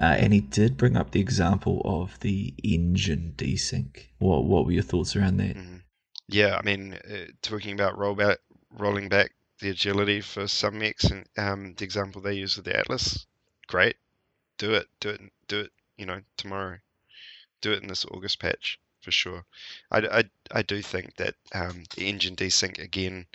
Uh, 0.00 0.16
and 0.18 0.32
he 0.32 0.40
did 0.40 0.78
bring 0.78 0.96
up 0.96 1.10
the 1.10 1.20
example 1.20 1.82
of 1.84 2.18
the 2.20 2.54
engine 2.64 3.34
desync. 3.36 4.06
What 4.18 4.44
what 4.44 4.64
were 4.64 4.72
your 4.72 4.82
thoughts 4.82 5.14
around 5.14 5.36
that? 5.36 5.56
Mm-hmm. 5.56 5.76
Yeah, 6.28 6.56
I 6.56 6.62
mean, 6.62 6.94
uh, 6.94 7.26
talking 7.42 7.74
about 7.74 7.98
roll 7.98 8.14
back, 8.14 8.38
rolling 8.78 9.10
back 9.10 9.32
the 9.60 9.68
agility 9.68 10.22
for 10.22 10.48
some 10.48 10.78
mechs, 10.78 11.04
and 11.04 11.26
um, 11.36 11.74
the 11.76 11.84
example 11.84 12.22
they 12.22 12.34
use 12.34 12.56
with 12.56 12.64
the 12.64 12.78
Atlas, 12.78 13.26
great 13.68 13.96
do 14.58 14.74
it, 14.74 14.88
do 15.00 15.10
it, 15.10 15.20
do 15.48 15.60
it. 15.60 15.72
You 15.96 16.06
know, 16.06 16.20
tomorrow, 16.36 16.78
do 17.60 17.72
it 17.72 17.82
in 17.82 17.88
this 17.88 18.04
August 18.06 18.38
patch 18.38 18.78
for 19.00 19.10
sure. 19.10 19.44
I, 19.90 19.98
I, 19.98 20.24
I 20.50 20.62
do 20.62 20.80
think 20.80 21.16
that 21.16 21.34
um, 21.54 21.84
the 21.96 22.08
engine 22.08 22.36
desync 22.36 22.78
again, 22.78 23.26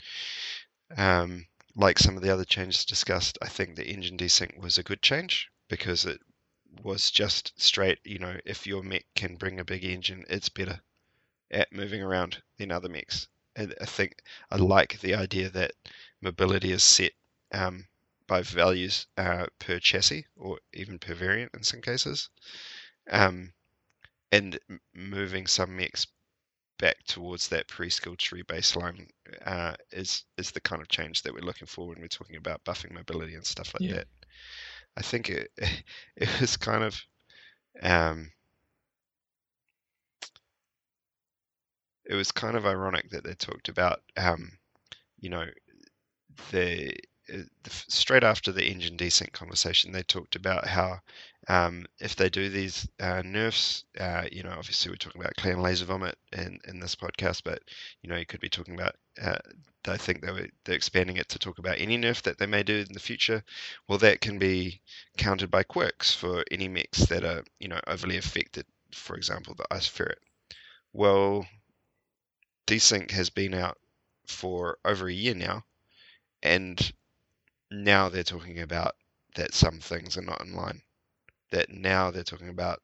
um, 0.97 1.45
like 1.75 1.99
some 1.99 2.15
of 2.15 2.23
the 2.23 2.33
other 2.33 2.45
changes 2.45 2.85
discussed, 2.85 3.37
I 3.41 3.47
think 3.47 3.75
the 3.75 3.87
engine 3.87 4.17
desync 4.17 4.57
was 4.57 4.77
a 4.77 4.83
good 4.83 5.01
change 5.01 5.49
because 5.67 6.05
it 6.05 6.19
was 6.83 7.11
just 7.11 7.53
straight. 7.61 7.99
You 8.03 8.19
know, 8.19 8.37
if 8.45 8.65
your 8.65 8.83
mech 8.83 9.05
can 9.15 9.35
bring 9.35 9.59
a 9.59 9.65
big 9.65 9.83
engine, 9.83 10.25
it's 10.29 10.49
better 10.49 10.81
at 11.51 11.71
moving 11.71 12.01
around 12.01 12.41
than 12.57 12.71
other 12.71 12.89
mechs. 12.89 13.27
And 13.55 13.73
I 13.81 13.85
think 13.85 14.21
I 14.51 14.57
like 14.57 14.99
the 14.99 15.15
idea 15.15 15.49
that 15.49 15.71
mobility 16.21 16.71
is 16.71 16.83
set 16.83 17.11
um, 17.53 17.87
by 18.27 18.41
values 18.41 19.07
uh, 19.17 19.45
per 19.59 19.79
chassis 19.79 20.25
or 20.35 20.59
even 20.73 20.99
per 20.99 21.13
variant 21.13 21.51
in 21.53 21.63
some 21.63 21.81
cases. 21.81 22.29
Um, 23.09 23.53
and 24.31 24.59
moving 24.93 25.47
some 25.47 25.75
mechs 25.77 26.07
back 26.79 26.97
towards 27.07 27.47
that 27.47 27.67
pre-skill 27.67 28.15
tree 28.15 28.43
baseline 28.43 29.07
uh, 29.45 29.73
is 29.91 30.25
is 30.37 30.51
the 30.51 30.59
kind 30.59 30.81
of 30.81 30.87
change 30.87 31.23
that 31.23 31.33
we're 31.33 31.39
looking 31.39 31.67
for 31.67 31.87
when 31.87 31.99
we're 31.99 32.07
talking 32.07 32.35
about 32.35 32.63
buffing 32.63 32.91
mobility 32.91 33.35
and 33.35 33.45
stuff 33.45 33.73
like 33.73 33.89
yeah. 33.89 33.95
that. 33.95 34.07
I 34.95 35.01
think 35.01 35.29
it 35.29 35.49
it 36.17 36.41
was 36.41 36.57
kind 36.57 36.83
of 36.83 37.01
um, 37.81 38.31
it 42.05 42.15
was 42.15 42.31
kind 42.31 42.55
of 42.55 42.65
ironic 42.65 43.09
that 43.11 43.23
they 43.23 43.33
talked 43.33 43.69
about 43.69 43.99
um, 44.17 44.51
you 45.19 45.29
know 45.29 45.45
the 46.51 46.93
straight 47.67 48.23
after 48.23 48.51
the 48.51 48.65
engine 48.65 48.97
desync 48.97 49.31
conversation, 49.33 49.91
they 49.91 50.03
talked 50.03 50.35
about 50.35 50.67
how 50.67 50.99
um, 51.47 51.85
if 51.99 52.15
they 52.15 52.29
do 52.29 52.49
these 52.49 52.87
uh, 52.99 53.21
nerfs, 53.23 53.85
uh, 53.99 54.25
you 54.31 54.43
know, 54.43 54.55
obviously 54.57 54.91
we're 54.91 54.95
talking 54.97 55.21
about 55.21 55.35
clan 55.37 55.61
laser 55.61 55.85
vomit 55.85 56.17
in, 56.33 56.59
in 56.67 56.79
this 56.79 56.95
podcast, 56.95 57.41
but 57.43 57.61
you 58.01 58.09
know, 58.09 58.17
you 58.17 58.25
could 58.25 58.41
be 58.41 58.49
talking 58.49 58.73
about. 58.73 58.95
Uh, 59.21 59.37
I 59.87 59.95
think 59.95 60.21
they 60.21 60.31
were 60.31 60.47
they're 60.65 60.75
expanding 60.75 61.15
it 61.15 61.29
to 61.29 61.39
talk 61.39 61.59
about 61.59 61.79
any 61.79 61.97
nerf 61.97 62.21
that 62.23 62.37
they 62.37 62.45
may 62.45 62.63
do 62.63 62.79
in 62.79 62.91
the 62.93 62.99
future. 62.99 63.43
Well, 63.87 63.97
that 63.99 64.19
can 64.19 64.37
be 64.37 64.81
countered 65.17 65.49
by 65.49 65.63
quirks 65.63 66.13
for 66.13 66.43
any 66.51 66.67
mechs 66.67 67.05
that 67.05 67.23
are 67.23 67.43
you 67.59 67.69
know 67.69 67.79
overly 67.87 68.17
affected. 68.17 68.65
For 68.91 69.15
example, 69.15 69.55
the 69.55 69.65
ice 69.71 69.87
ferret. 69.87 70.19
Well, 70.91 71.47
desync 72.67 73.11
has 73.11 73.29
been 73.29 73.53
out 73.53 73.79
for 74.27 74.77
over 74.85 75.07
a 75.07 75.13
year 75.13 75.33
now, 75.33 75.65
and 76.43 76.93
now 77.71 78.09
they're 78.09 78.23
talking 78.23 78.59
about 78.59 78.95
that 79.35 79.53
some 79.53 79.79
things 79.79 80.17
are 80.17 80.21
not 80.21 80.41
in 80.41 80.53
line. 80.55 80.81
That 81.51 81.69
now 81.69 82.11
they're 82.11 82.23
talking 82.23 82.49
about, 82.49 82.81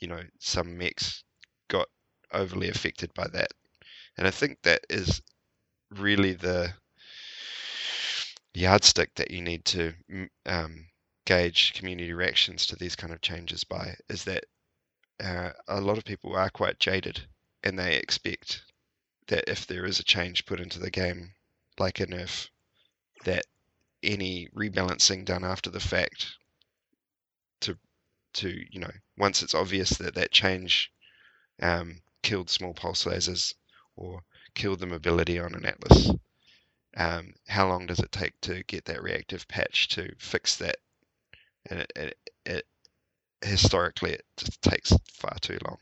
you 0.00 0.08
know, 0.08 0.22
some 0.38 0.76
mechs 0.76 1.24
got 1.68 1.88
overly 2.32 2.68
affected 2.68 3.12
by 3.14 3.28
that. 3.28 3.52
And 4.16 4.26
I 4.26 4.30
think 4.30 4.58
that 4.62 4.84
is 4.90 5.22
really 5.90 6.34
the 6.34 6.74
yardstick 8.54 9.14
that 9.14 9.30
you 9.30 9.40
need 9.40 9.64
to 9.64 9.94
um, 10.46 10.86
gauge 11.24 11.72
community 11.74 12.12
reactions 12.12 12.66
to 12.66 12.76
these 12.76 12.96
kind 12.96 13.12
of 13.12 13.20
changes 13.20 13.64
by 13.64 13.94
is 14.08 14.24
that 14.24 14.44
uh, 15.22 15.50
a 15.68 15.80
lot 15.80 15.98
of 15.98 16.04
people 16.04 16.34
are 16.34 16.50
quite 16.50 16.78
jaded 16.80 17.20
and 17.62 17.78
they 17.78 17.96
expect 17.96 18.62
that 19.28 19.44
if 19.46 19.66
there 19.66 19.84
is 19.84 20.00
a 20.00 20.04
change 20.04 20.46
put 20.46 20.60
into 20.60 20.78
the 20.78 20.90
game, 20.90 21.32
like 21.78 22.00
a 22.00 22.06
nerf, 22.06 22.48
that 23.24 23.44
any 24.02 24.48
rebalancing 24.54 25.24
done 25.24 25.44
after 25.44 25.70
the 25.70 25.80
fact 25.80 26.26
to 27.60 27.76
to 28.32 28.62
you 28.70 28.80
know 28.80 28.92
once 29.18 29.42
it's 29.42 29.54
obvious 29.54 29.90
that 29.90 30.14
that 30.14 30.30
change 30.30 30.90
um, 31.62 32.00
killed 32.22 32.48
small 32.48 32.72
pulse 32.72 33.04
lasers 33.04 33.54
or 33.96 34.20
killed 34.54 34.80
the 34.80 34.86
mobility 34.86 35.38
on 35.38 35.54
an 35.54 35.66
atlas 35.66 36.10
um, 36.96 37.34
how 37.48 37.68
long 37.68 37.86
does 37.86 38.00
it 38.00 38.12
take 38.12 38.40
to 38.42 38.62
get 38.64 38.84
that 38.86 39.02
reactive 39.02 39.46
patch 39.48 39.88
to 39.88 40.12
fix 40.18 40.56
that? 40.56 40.76
And 41.66 41.80
it, 41.80 41.92
it, 41.94 42.18
it 42.46 42.66
historically 43.42 44.12
it 44.12 44.24
just 44.36 44.60
takes 44.62 44.92
far 45.12 45.36
too 45.40 45.58
long. 45.64 45.78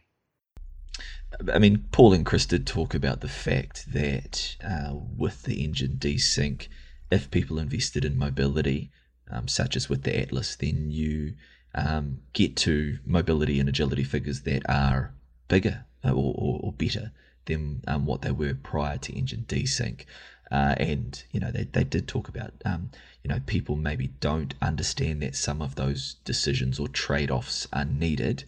I 1.53 1.59
mean, 1.59 1.85
Paul 1.93 2.15
and 2.15 2.27
Chris 2.27 2.47
did 2.47 2.67
talk 2.67 2.95
about 2.95 3.21
the 3.21 3.29
fact 3.29 3.93
that 3.93 4.57
uh, 4.65 4.95
with 4.95 5.43
the 5.45 5.63
engine 5.63 5.97
desync, 5.99 6.69
if 7.11 7.31
people 7.31 7.59
invested 7.59 8.05
in 8.05 8.19
mobility, 8.19 8.91
um, 9.31 9.49
such 9.49 9.77
as 9.77 9.89
with 9.89 10.03
the 10.03 10.19
Atlas, 10.19 10.57
then 10.57 10.91
you 10.91 11.35
um, 11.75 12.21
get 12.33 12.57
to 12.57 12.99
mobility 13.05 13.61
and 13.61 13.69
agility 13.69 14.05
figures 14.05 14.43
that 14.43 14.63
are 14.69 15.15
bigger 15.49 15.85
uh, 16.05 16.11
or, 16.11 16.35
or, 16.37 16.61
or, 16.63 16.73
better 16.73 17.13
than 17.47 17.83
um, 17.87 18.07
what 18.07 18.23
they 18.23 18.31
were 18.31 18.55
prior 18.55 18.99
to 18.99 19.17
engine 19.17 19.45
desync. 19.49 20.05
Uh, 20.51 20.75
and 20.79 21.25
you 21.31 21.41
know 21.41 21.51
they, 21.51 21.65
they 21.65 21.85
did 21.85 22.09
talk 22.09 22.27
about 22.27 22.53
um, 22.65 22.91
you 23.23 23.29
know 23.29 23.41
people 23.47 23.77
maybe 23.77 24.09
don't 24.21 24.55
understand 24.63 25.21
that 25.21 25.37
some 25.37 25.61
of 25.61 25.75
those 25.75 26.15
decisions 26.25 26.79
or 26.79 26.89
trade-offs 26.89 27.67
are 27.71 27.85
needed 27.85 28.45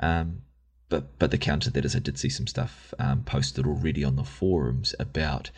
um, 0.00 0.42
but 0.88 1.18
but 1.18 1.32
the 1.32 1.38
counter 1.38 1.64
to 1.64 1.70
that 1.72 1.84
is 1.84 1.96
I 1.96 1.98
did 1.98 2.18
see 2.18 2.28
some 2.28 2.46
stuff 2.46 2.94
um, 3.00 3.24
posted 3.24 3.66
already 3.66 4.04
on 4.04 4.14
the 4.14 4.24
forums 4.24 4.94
about 5.00 5.50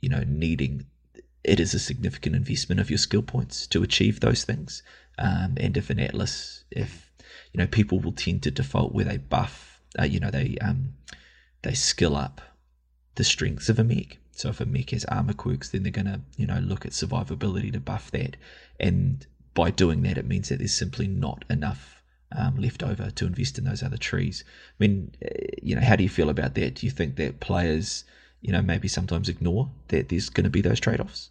you 0.00 0.08
know 0.08 0.24
needing 0.26 0.86
it 1.44 1.60
is 1.60 1.74
a 1.74 1.78
significant 1.78 2.34
investment 2.34 2.80
of 2.80 2.90
your 2.90 2.98
skill 2.98 3.22
points 3.22 3.66
to 3.66 3.82
achieve 3.82 4.20
those 4.20 4.44
things 4.44 4.82
um, 5.18 5.54
and 5.58 5.76
if 5.76 5.90
an 5.90 6.00
atlas 6.00 6.64
if 6.70 7.10
you 7.52 7.58
know 7.58 7.66
people 7.66 7.98
will 8.00 8.12
tend 8.12 8.42
to 8.42 8.50
default 8.50 8.92
where 8.92 9.04
they 9.04 9.16
buff 9.16 9.80
uh, 9.98 10.04
you 10.04 10.20
know 10.20 10.30
they 10.30 10.56
um, 10.60 10.94
they 11.62 11.74
skill 11.74 12.16
up 12.16 12.40
the 13.14 13.24
strengths 13.24 13.68
of 13.68 13.78
a 13.78 13.84
mech 13.84 14.18
so 14.32 14.50
if 14.50 14.60
a 14.60 14.66
mech 14.66 14.90
has 14.90 15.04
armor 15.06 15.32
quirks 15.32 15.70
then 15.70 15.82
they're 15.82 15.92
to 15.92 16.20
you 16.36 16.46
know 16.46 16.58
look 16.58 16.84
at 16.86 16.92
survivability 16.92 17.72
to 17.72 17.80
buff 17.80 18.10
that 18.10 18.36
and 18.78 19.26
by 19.54 19.70
doing 19.70 20.02
that 20.02 20.18
it 20.18 20.26
means 20.26 20.48
that 20.48 20.58
there's 20.58 20.74
simply 20.74 21.08
not 21.08 21.44
enough 21.50 21.98
um, 22.32 22.56
left 22.56 22.82
over 22.82 23.10
to 23.10 23.26
invest 23.26 23.58
in 23.58 23.64
those 23.64 23.82
other 23.82 23.96
trees. 23.96 24.44
I 24.46 24.74
mean, 24.78 25.12
eh, 25.22 25.46
you 25.62 25.74
know, 25.74 25.80
how 25.80 25.96
do 25.96 26.02
you 26.02 26.08
feel 26.08 26.28
about 26.28 26.54
that? 26.54 26.74
Do 26.76 26.86
you 26.86 26.90
think 26.90 27.16
that 27.16 27.40
players, 27.40 28.04
you 28.40 28.52
know, 28.52 28.62
maybe 28.62 28.88
sometimes 28.88 29.28
ignore 29.28 29.70
that 29.88 30.08
there's 30.08 30.28
going 30.28 30.44
to 30.44 30.50
be 30.50 30.60
those 30.60 30.80
trade 30.80 31.00
offs? 31.00 31.30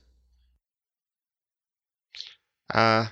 Uh, 2.73 3.07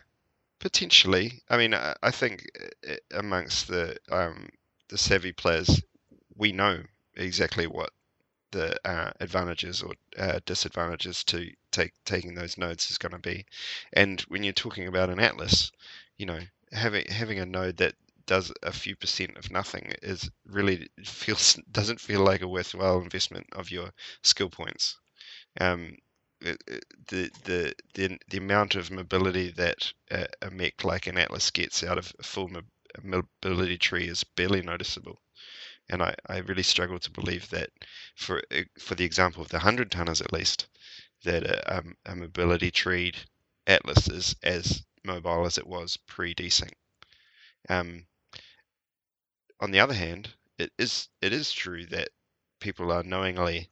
potentially. 0.59 1.41
I 1.49 1.57
mean, 1.57 1.73
I, 1.73 2.11
think 2.11 2.45
eh, 2.85 2.97
amongst 3.13 3.67
the 3.67 3.97
um, 4.11 4.49
the 4.89 4.97
savvy 4.97 5.31
players, 5.31 5.81
we 6.35 6.51
know 6.51 6.83
exactly 7.15 7.67
what 7.67 7.91
the 8.51 8.77
uh, 8.87 9.11
advantages 9.19 9.81
or 9.81 9.93
uh, 10.17 10.39
disadvantages 10.45 11.23
to 11.25 11.49
take 11.71 11.93
taking 12.05 12.35
those 12.35 12.57
nodes 12.57 12.89
is 12.89 12.97
going 12.97 13.11
to 13.11 13.19
be. 13.19 13.45
And 13.93 14.21
when 14.21 14.43
you're 14.43 14.53
talking 14.53 14.87
about 14.87 15.09
an 15.09 15.19
atlas, 15.19 15.71
you 16.17 16.25
know, 16.25 16.39
having 16.71 17.05
having 17.07 17.39
a 17.39 17.45
node 17.45 17.77
that 17.77 17.95
does 18.25 18.51
a 18.63 18.71
few 18.71 18.95
percent 18.95 19.37
of 19.37 19.51
nothing 19.51 19.93
is 20.01 20.29
really 20.45 20.89
feels 21.03 21.55
doesn't 21.71 21.99
feel 22.01 22.21
like 22.21 22.41
a 22.41 22.47
worthwhile 22.47 22.99
investment 23.01 23.47
of 23.53 23.71
your 23.71 23.91
skill 24.23 24.49
points. 24.49 24.97
Um, 25.59 25.97
the 26.41 27.31
the 27.43 27.73
the 27.93 28.19
the 28.29 28.37
amount 28.37 28.75
of 28.75 28.91
mobility 28.91 29.51
that 29.51 29.93
a, 30.11 30.27
a 30.41 30.51
mech 30.51 30.83
like 30.83 31.07
an 31.07 31.17
Atlas 31.17 31.51
gets 31.51 31.83
out 31.83 31.97
of 31.97 32.13
a 32.19 32.23
full 32.23 32.49
mobility 33.03 33.77
tree 33.77 34.07
is 34.07 34.23
barely 34.23 34.61
noticeable, 34.61 35.19
and 35.89 36.03
I, 36.03 36.15
I 36.27 36.37
really 36.39 36.63
struggle 36.63 36.99
to 36.99 37.11
believe 37.11 37.49
that 37.49 37.69
for 38.15 38.41
for 38.79 38.95
the 38.95 39.05
example 39.05 39.41
of 39.41 39.49
the 39.49 39.59
hundred 39.59 39.91
tonners 39.91 40.21
at 40.21 40.33
least 40.33 40.67
that 41.23 41.43
a, 41.43 41.77
um, 41.77 41.95
a 42.05 42.15
mobility 42.15 42.71
tree 42.71 43.13
Atlas 43.67 44.07
is 44.07 44.35
as 44.43 44.83
mobile 45.03 45.45
as 45.45 45.57
it 45.57 45.67
was 45.67 45.97
pre-desync. 45.97 46.73
Um, 47.69 48.05
on 49.59 49.71
the 49.71 49.79
other 49.79 49.93
hand, 49.93 50.33
it 50.57 50.71
is 50.77 51.09
it 51.21 51.33
is 51.33 51.51
true 51.51 51.85
that 51.87 52.09
people 52.59 52.91
are 52.91 53.03
knowingly 53.03 53.69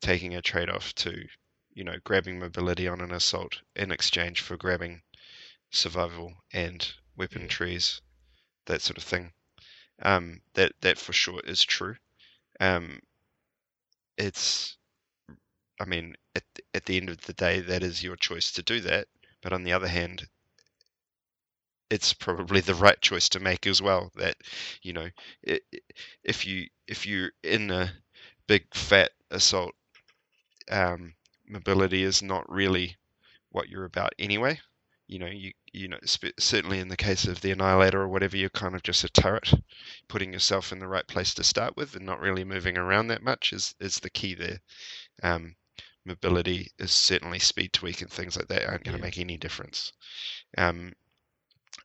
taking 0.00 0.34
a 0.34 0.42
trade-off 0.42 0.94
to, 0.94 1.26
you 1.72 1.84
know, 1.84 1.96
grabbing 2.04 2.38
mobility 2.38 2.86
on 2.88 3.00
an 3.00 3.12
assault 3.12 3.60
in 3.74 3.90
exchange 3.90 4.40
for 4.40 4.56
grabbing 4.56 5.02
survival 5.70 6.34
and 6.52 6.92
weapon 7.16 7.48
trees, 7.48 8.00
that 8.66 8.82
sort 8.82 8.98
of 8.98 9.04
thing. 9.04 9.32
Um, 10.02 10.42
that 10.54 10.72
that 10.82 10.98
for 10.98 11.12
sure 11.12 11.40
is 11.44 11.62
true. 11.64 11.96
Um, 12.60 13.00
it's, 14.18 14.76
I 15.80 15.84
mean, 15.86 16.16
at 16.34 16.44
at 16.74 16.84
the 16.84 16.96
end 16.96 17.08
of 17.08 17.22
the 17.22 17.32
day, 17.32 17.60
that 17.60 17.82
is 17.82 18.02
your 18.02 18.16
choice 18.16 18.52
to 18.52 18.62
do 18.62 18.80
that. 18.80 19.08
But 19.42 19.52
on 19.52 19.64
the 19.64 19.72
other 19.72 19.88
hand, 19.88 20.28
it's 21.90 22.12
probably 22.12 22.60
the 22.60 22.74
right 22.74 23.00
choice 23.00 23.28
to 23.30 23.40
make 23.40 23.66
as 23.66 23.80
well. 23.80 24.10
That 24.16 24.36
you 24.82 24.92
know, 24.92 25.08
it, 25.42 25.62
if 26.24 26.46
you 26.46 26.66
if 26.86 27.06
you're 27.06 27.30
in 27.42 27.70
a 27.70 27.92
big 28.46 28.64
fat 28.74 29.10
assault, 29.30 29.74
um, 30.70 31.14
mobility 31.48 32.02
is 32.02 32.22
not 32.22 32.50
really 32.50 32.96
what 33.50 33.68
you're 33.68 33.84
about 33.84 34.12
anyway. 34.18 34.60
You 35.06 35.20
know, 35.20 35.26
you 35.26 35.52
you 35.72 35.88
know, 35.88 35.98
certainly 36.38 36.80
in 36.80 36.88
the 36.88 36.96
case 36.96 37.26
of 37.26 37.40
the 37.40 37.52
Annihilator 37.52 38.00
or 38.00 38.08
whatever, 38.08 38.36
you're 38.36 38.50
kind 38.50 38.74
of 38.74 38.82
just 38.82 39.04
a 39.04 39.08
turret, 39.08 39.52
putting 40.08 40.32
yourself 40.32 40.72
in 40.72 40.78
the 40.78 40.88
right 40.88 41.06
place 41.06 41.34
to 41.34 41.44
start 41.44 41.76
with, 41.76 41.94
and 41.94 42.04
not 42.04 42.20
really 42.20 42.44
moving 42.44 42.76
around 42.76 43.08
that 43.08 43.22
much 43.22 43.52
is 43.52 43.74
is 43.80 43.96
the 44.00 44.10
key 44.10 44.34
there. 44.34 44.60
Um, 45.22 45.54
mobility 46.04 46.70
is 46.78 46.92
certainly 46.92 47.38
speed 47.38 47.72
tweak 47.72 48.00
and 48.00 48.10
things 48.10 48.36
like 48.36 48.48
that 48.48 48.64
aren't 48.66 48.84
going 48.84 48.96
to 48.96 49.00
yeah. 49.00 49.06
make 49.06 49.18
any 49.18 49.36
difference. 49.36 49.92
Um, 50.56 50.92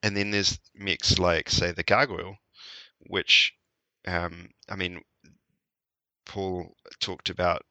and 0.04 0.16
then 0.18 0.32
there's 0.32 0.60
mechs 0.76 1.20
like, 1.20 1.50
say, 1.50 1.72
the 1.72 1.84
Gargoyle, 1.84 2.38
which, 3.00 3.54
um, 4.08 4.50
I 4.70 4.76
mean, 4.78 5.04
Paul 6.26 6.76
talked 7.00 7.30
about, 7.30 7.64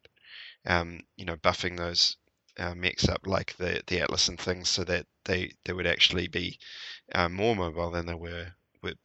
um, 0.67 1.03
you 1.17 1.25
know, 1.25 1.37
buffing 1.37 1.77
those 1.77 2.17
uh, 2.59 2.75
mechs 2.75 3.09
up 3.09 3.27
like 3.27 3.57
the 3.57 3.83
the 3.87 4.01
Atlas 4.01 4.29
and 4.29 4.41
things, 4.41 4.69
so 4.71 4.85
that 4.85 5.07
they 5.25 5.53
they 5.65 5.73
would 5.73 5.87
actually 5.87 6.29
be 6.29 6.59
uh, 7.13 7.29
more 7.29 7.57
mobile 7.57 7.91
than 7.91 8.07
they 8.07 8.15
were 8.15 8.55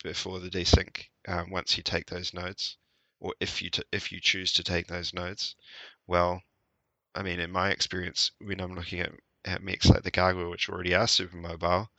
before 0.04 0.40
the 0.40 0.50
desync. 0.52 1.06
Um, 1.28 1.52
once 1.52 1.78
you 1.78 1.84
take 1.84 2.08
those 2.08 2.34
nodes, 2.34 2.78
or 3.20 3.36
if 3.40 3.62
you 3.62 3.70
t- 3.72 3.84
if 3.92 4.12
you 4.12 4.22
choose 4.22 4.54
to 4.54 4.64
take 4.64 4.88
those 4.88 5.14
nodes, 5.14 5.56
well, 6.08 6.44
I 7.16 7.24
mean, 7.24 7.40
in 7.40 7.52
my 7.52 7.72
experience, 7.72 8.32
when 8.40 8.62
I'm 8.62 8.76
looking 8.76 9.02
at, 9.02 9.14
at 9.46 9.64
mechs 9.64 9.88
like 9.88 10.04
the 10.04 10.12
Gargoyle, 10.12 10.52
which 10.52 10.70
already 10.70 10.96
are 10.96 11.08
super 11.08 11.38
mobile, 11.38 11.92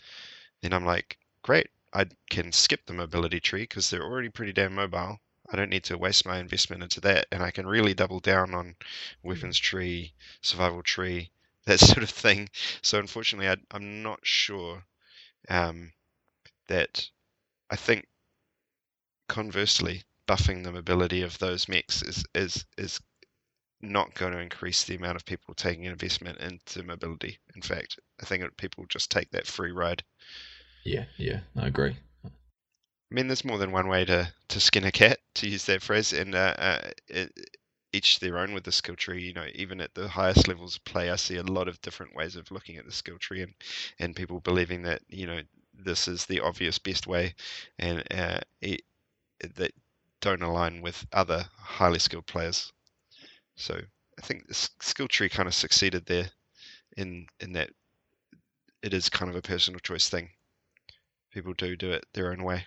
then 0.66 0.72
I'm 0.72 0.84
like, 0.84 1.16
great, 1.42 1.68
I 1.92 2.06
can 2.28 2.50
skip 2.50 2.86
the 2.86 2.92
mobility 2.92 3.38
tree 3.38 3.62
because 3.62 3.88
they're 3.88 4.02
already 4.02 4.30
pretty 4.30 4.52
damn 4.52 4.74
mobile. 4.74 5.20
I 5.48 5.54
don't 5.54 5.70
need 5.70 5.84
to 5.84 5.96
waste 5.96 6.26
my 6.26 6.38
investment 6.38 6.82
into 6.82 7.00
that, 7.02 7.28
and 7.30 7.40
I 7.40 7.52
can 7.52 7.68
really 7.68 7.94
double 7.94 8.18
down 8.18 8.52
on 8.52 8.74
weapons 9.22 9.60
tree, 9.60 10.12
survival 10.40 10.82
tree, 10.82 11.30
that 11.66 11.78
sort 11.78 12.02
of 12.02 12.10
thing. 12.10 12.48
So 12.82 12.98
unfortunately, 12.98 13.48
I, 13.48 13.76
am 13.76 14.02
not 14.02 14.20
sure 14.26 14.82
um, 15.48 15.92
that. 16.66 17.08
I 17.70 17.76
think 17.76 18.08
conversely, 19.28 20.02
buffing 20.26 20.64
the 20.64 20.72
mobility 20.72 21.22
of 21.22 21.38
those 21.38 21.68
mechs 21.68 22.02
is 22.02 22.24
is 22.34 22.64
is 22.76 23.00
not 23.80 24.14
going 24.14 24.32
to 24.32 24.40
increase 24.40 24.82
the 24.82 24.96
amount 24.96 25.16
of 25.16 25.24
people 25.24 25.54
taking 25.54 25.86
an 25.86 25.92
investment 25.92 26.38
into 26.40 26.82
mobility. 26.82 27.38
In 27.54 27.62
fact, 27.62 28.00
I 28.20 28.24
think 28.24 28.44
people 28.56 28.84
just 28.88 29.10
take 29.10 29.30
that 29.30 29.46
free 29.46 29.70
ride. 29.70 30.02
Yeah, 30.86 31.06
yeah, 31.18 31.40
I 31.56 31.66
agree. 31.66 31.96
I 33.10 33.14
mean, 33.14 33.28
there's 33.28 33.44
more 33.44 33.58
than 33.58 33.72
one 33.72 33.88
way 33.88 34.04
to, 34.04 34.32
to 34.48 34.60
skin 34.60 34.84
a 34.84 34.92
cat, 34.92 35.18
to 35.34 35.48
use 35.48 35.64
that 35.66 35.82
phrase, 35.82 36.12
and 36.12 36.34
uh, 36.34 36.54
uh, 36.58 36.90
it, 37.08 37.32
each 37.92 38.18
their 38.20 38.38
own 38.38 38.52
with 38.52 38.64
the 38.64 38.72
skill 38.72 38.96
tree. 38.96 39.22
You 39.24 39.32
know, 39.32 39.46
even 39.54 39.80
at 39.80 39.94
the 39.94 40.08
highest 40.08 40.48
levels 40.48 40.76
of 40.76 40.84
play, 40.84 41.10
I 41.10 41.16
see 41.16 41.36
a 41.36 41.42
lot 41.42 41.68
of 41.68 41.80
different 41.80 42.14
ways 42.14 42.36
of 42.36 42.50
looking 42.50 42.76
at 42.76 42.84
the 42.84 42.92
skill 42.92 43.18
tree, 43.18 43.42
and 43.42 43.54
and 43.98 44.16
people 44.16 44.40
believing 44.40 44.82
that 44.82 45.02
you 45.08 45.26
know 45.26 45.40
this 45.74 46.08
is 46.08 46.26
the 46.26 46.40
obvious 46.40 46.78
best 46.78 47.06
way, 47.06 47.34
and 47.78 48.02
uh, 48.12 48.40
it, 48.60 48.82
that 49.56 49.72
don't 50.20 50.42
align 50.42 50.82
with 50.82 51.06
other 51.12 51.48
highly 51.58 51.98
skilled 52.00 52.26
players. 52.26 52.72
So 53.56 53.80
I 54.18 54.22
think 54.22 54.48
the 54.48 54.54
skill 54.54 55.08
tree 55.08 55.28
kind 55.30 55.48
of 55.48 55.54
succeeded 55.54 56.06
there, 56.06 56.30
in 56.96 57.26
in 57.40 57.52
that 57.54 57.70
it 58.82 58.94
is 58.94 59.10
kind 59.10 59.30
of 59.30 59.36
a 59.36 59.42
personal 59.42 59.80
choice 59.80 60.08
thing 60.08 60.30
people 61.36 61.52
do 61.52 61.76
do 61.76 61.92
it 61.92 62.06
their 62.14 62.32
own 62.32 62.42
way. 62.42 62.66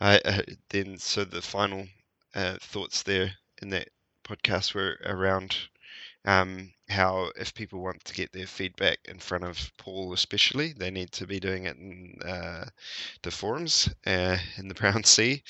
Uh, 0.00 0.18
then, 0.70 0.98
so 0.98 1.22
the 1.22 1.40
final 1.40 1.86
uh, 2.34 2.56
thoughts 2.60 3.04
there 3.04 3.32
in 3.62 3.68
that 3.68 3.88
podcast 4.24 4.74
were 4.74 4.98
around 5.04 5.56
um, 6.24 6.72
how 6.88 7.30
if 7.36 7.54
people 7.54 7.80
want 7.80 8.04
to 8.04 8.14
get 8.14 8.32
their 8.32 8.48
feedback 8.48 8.98
in 9.04 9.20
front 9.20 9.44
of 9.44 9.70
Paul, 9.78 10.12
especially, 10.12 10.72
they 10.72 10.90
need 10.90 11.12
to 11.12 11.28
be 11.28 11.38
doing 11.38 11.66
it 11.66 11.76
in 11.76 12.16
uh, 12.26 12.64
the 13.22 13.30
forums 13.30 13.88
uh, 14.04 14.38
in 14.56 14.66
the 14.66 14.74
Brown 14.74 15.04
Sea 15.04 15.44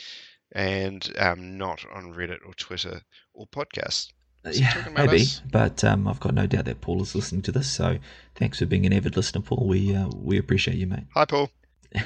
and 0.52 1.10
um, 1.18 1.56
not 1.56 1.86
on 1.90 2.12
Reddit 2.12 2.44
or 2.46 2.52
Twitter 2.52 3.00
or 3.32 3.46
podcasts. 3.46 4.12
Yeah, 4.44 4.88
maybe, 4.94 5.22
us? 5.22 5.42
but 5.50 5.84
um, 5.84 6.08
I've 6.08 6.20
got 6.20 6.34
no 6.34 6.46
doubt 6.46 6.64
that 6.64 6.80
Paul 6.80 7.02
is 7.02 7.14
listening 7.14 7.42
to 7.42 7.52
this. 7.52 7.70
So 7.70 7.98
thanks 8.34 8.58
for 8.58 8.66
being 8.66 8.86
an 8.86 8.92
avid 8.92 9.16
listener, 9.16 9.42
Paul. 9.42 9.66
We 9.66 9.94
uh, 9.94 10.08
we 10.14 10.38
appreciate 10.38 10.76
you, 10.76 10.86
mate. 10.86 11.04
Hi, 11.14 11.24
Paul. 11.26 11.50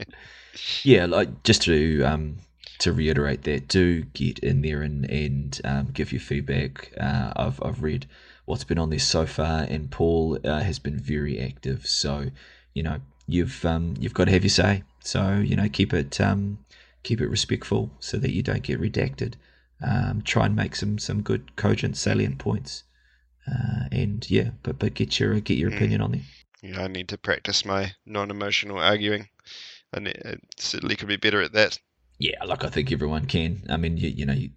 yeah, 0.82 1.06
like 1.06 1.42
just 1.42 1.62
to 1.62 2.02
um, 2.04 2.36
to 2.78 2.92
reiterate 2.92 3.42
that, 3.44 3.68
do 3.68 4.02
get 4.04 4.38
in 4.38 4.62
there 4.62 4.82
and 4.82 5.04
and 5.10 5.60
um, 5.64 5.88
give 5.92 6.12
your 6.12 6.20
feedback. 6.20 6.92
Uh, 6.98 7.32
I've 7.36 7.62
I've 7.62 7.82
read 7.82 8.06
what's 8.46 8.64
been 8.64 8.78
on 8.78 8.90
there 8.90 8.98
so 8.98 9.26
far, 9.26 9.62
and 9.62 9.90
Paul 9.90 10.38
uh, 10.44 10.60
has 10.60 10.78
been 10.78 10.98
very 10.98 11.38
active. 11.38 11.86
So 11.86 12.30
you 12.72 12.82
know 12.82 13.00
you've 13.26 13.64
um, 13.64 13.94
you've 13.98 14.14
got 14.14 14.24
to 14.24 14.32
have 14.32 14.44
your 14.44 14.50
say. 14.50 14.84
So 15.00 15.36
you 15.36 15.56
know 15.56 15.68
keep 15.68 15.92
it 15.92 16.18
um, 16.20 16.58
keep 17.02 17.20
it 17.20 17.28
respectful 17.28 17.90
so 18.00 18.16
that 18.18 18.32
you 18.32 18.42
don't 18.42 18.62
get 18.62 18.80
redacted. 18.80 19.34
Um, 19.82 20.22
try 20.22 20.46
and 20.46 20.56
make 20.56 20.74
some 20.74 20.98
some 20.98 21.22
good, 21.22 21.54
cogent, 21.56 21.96
salient 21.96 22.38
points. 22.38 22.84
Uh, 23.46 23.88
and 23.92 24.28
yeah, 24.30 24.50
but 24.62 24.78
but 24.78 24.94
get 24.94 25.20
your 25.20 25.38
get 25.40 25.58
your 25.58 25.72
opinion 25.72 26.00
on 26.00 26.12
them. 26.12 26.22
Yeah, 26.62 26.82
I 26.82 26.88
need 26.88 27.08
to 27.08 27.18
practice 27.18 27.64
my 27.64 27.92
non-emotional 28.06 28.78
arguing. 28.78 29.28
and 29.92 30.08
it 30.08 30.40
certainly 30.56 30.96
could 30.96 31.08
be 31.08 31.16
better 31.16 31.42
at 31.42 31.52
that. 31.52 31.78
Yeah, 32.18 32.42
like 32.44 32.64
I 32.64 32.68
think 32.68 32.90
everyone 32.90 33.26
can. 33.26 33.62
I 33.68 33.76
mean, 33.76 33.96
you, 33.98 34.08
you 34.08 34.26
know, 34.26 34.32
you, 34.32 34.50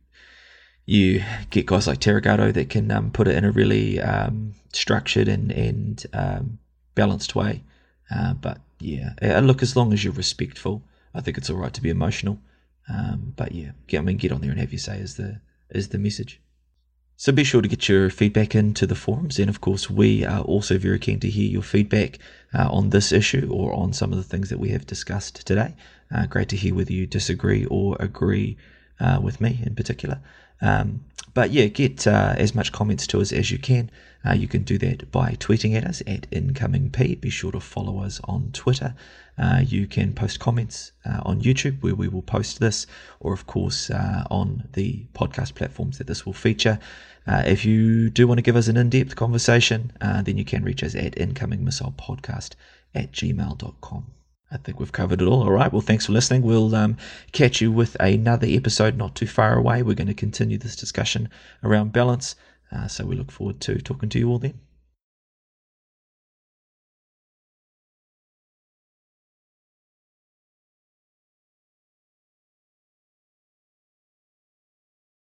you 0.86 1.24
get 1.50 1.66
guys 1.66 1.88
like 1.88 2.00
Tarogato 2.00 2.54
that 2.54 2.70
can 2.70 2.90
um, 2.90 3.12
put 3.12 3.28
it 3.28 3.36
in 3.36 3.46
a 3.46 3.52
really 3.52 4.00
um, 4.00 4.56
structured 4.74 5.28
and 5.28 5.52
and 5.52 6.06
um, 6.14 6.60
balanced 6.96 7.36
way. 7.36 7.64
Uh, 8.10 8.34
but 8.34 8.60
yeah, 8.80 9.14
uh, 9.22 9.40
look, 9.40 9.62
as 9.62 9.76
long 9.76 9.94
as 9.94 10.04
you're 10.04 10.14
respectful, 10.14 10.82
I 11.14 11.22
think 11.22 11.38
it's 11.38 11.50
all 11.50 11.58
right 11.58 11.74
to 11.74 11.82
be 11.82 11.90
emotional. 11.90 12.40
Um, 12.90 13.34
but 13.36 13.52
yeah, 13.54 13.72
get, 13.88 14.00
I 14.00 14.02
mean, 14.02 14.18
get 14.18 14.32
on 14.32 14.42
there 14.42 14.52
and 14.52 14.60
have 14.60 14.72
your 14.72 14.80
say 14.80 14.98
is 14.98 15.16
the 15.16 15.42
is 15.70 15.90
the 15.90 16.00
message. 16.00 16.42
So 17.16 17.34
be 17.34 17.44
sure 17.44 17.62
to 17.62 17.68
get 17.68 17.90
your 17.90 18.10
feedback 18.10 18.56
into 18.56 18.88
the 18.88 18.96
forums, 18.96 19.40
and 19.40 19.50
of 19.50 19.60
course, 19.60 19.90
we 19.90 20.24
are 20.24 20.42
also 20.42 20.78
very 20.78 21.00
keen 21.00 21.20
to 21.20 21.30
hear 21.30 21.50
your 21.50 21.62
feedback 21.62 22.18
uh, 22.54 22.70
on 22.72 22.92
this 22.92 23.12
issue 23.12 23.50
or 23.52 23.74
on 23.74 23.92
some 23.92 24.12
of 24.14 24.18
the 24.18 24.24
things 24.24 24.50
that 24.50 24.60
we 24.60 24.70
have 24.70 24.88
discussed 24.88 25.46
today. 25.46 25.76
Uh, 26.16 26.26
great 26.28 26.48
to 26.50 26.56
hear 26.56 26.74
whether 26.74 26.94
you 26.94 27.06
disagree 27.06 27.66
or 27.66 27.98
agree 28.00 28.58
uh, 29.02 29.20
with 29.22 29.42
me 29.42 29.62
in 29.66 29.76
particular. 29.76 30.22
Um, 30.62 31.06
but 31.34 31.52
yeah, 31.52 31.68
get 31.68 32.08
uh, 32.08 32.36
as 32.38 32.56
much 32.56 32.72
comments 32.72 33.08
to 33.08 33.22
us 33.22 33.32
as 33.32 33.52
you 33.52 33.60
can. 33.60 33.92
Uh, 34.28 34.34
you 34.34 34.48
can 34.48 34.64
do 34.64 34.78
that 34.78 35.10
by 35.12 35.32
tweeting 35.40 35.76
at 35.76 35.86
us 35.86 36.02
at 36.06 36.30
incomingp. 36.32 37.22
Be 37.22 37.30
sure 37.30 37.52
to 37.52 37.60
follow 37.60 38.00
us 38.00 38.20
on 38.26 38.52
Twitter. 38.52 38.94
Uh, 39.38 39.62
you 39.66 39.88
can 39.88 40.14
post 40.14 40.40
comments 40.40 40.92
uh, 41.06 41.22
on 41.24 41.42
YouTube 41.42 41.82
where 41.82 41.96
we 41.96 42.10
will 42.10 42.22
post 42.22 42.60
this, 42.60 42.86
or 43.22 43.34
of 43.34 43.48
course 43.48 43.90
uh, 43.90 44.26
on 44.30 44.68
the 44.74 45.06
podcast 45.14 45.56
platforms 45.56 45.98
that 45.98 46.08
this 46.08 46.26
will 46.26 46.34
feature. 46.34 46.80
Uh, 47.26 47.44
if 47.46 47.64
you 47.64 48.10
do 48.10 48.28
want 48.28 48.38
to 48.38 48.42
give 48.42 48.58
us 48.58 48.68
an 48.68 48.76
in 48.76 48.90
depth 48.90 49.16
conversation, 49.16 49.92
then 50.02 50.38
you 50.38 50.44
can 50.44 50.64
reach 50.64 50.84
us 50.84 50.96
at 50.96 51.16
incomingmissilepodcast 51.16 52.56
at 52.94 53.12
gmail.com. 53.14 54.19
I 54.52 54.58
think 54.58 54.80
we've 54.80 54.92
covered 54.92 55.22
it 55.22 55.28
all. 55.28 55.44
All 55.44 55.52
right. 55.52 55.72
Well, 55.72 55.82
thanks 55.82 56.08
for 56.08 56.12
listening. 56.12 56.42
We'll 56.42 56.74
um, 56.76 56.98
catch 57.32 57.62
you 57.62 57.72
with 57.72 57.96
another 58.00 58.48
episode 58.50 58.98
not 58.98 59.16
too 59.16 59.28
far 59.28 59.56
away. 59.56 59.84
We're 59.84 59.96
going 59.96 60.08
to 60.08 60.14
continue 60.14 60.58
this 60.58 60.76
discussion 60.76 61.30
around 61.64 61.92
balance. 61.92 62.36
Uh, 62.72 62.88
so 62.88 63.06
we 63.06 63.16
look 63.16 63.32
forward 63.32 63.62
to 63.62 63.80
talking 63.80 64.10
to 64.10 64.20
you 64.20 64.30
all 64.30 64.40
then. 64.40 64.60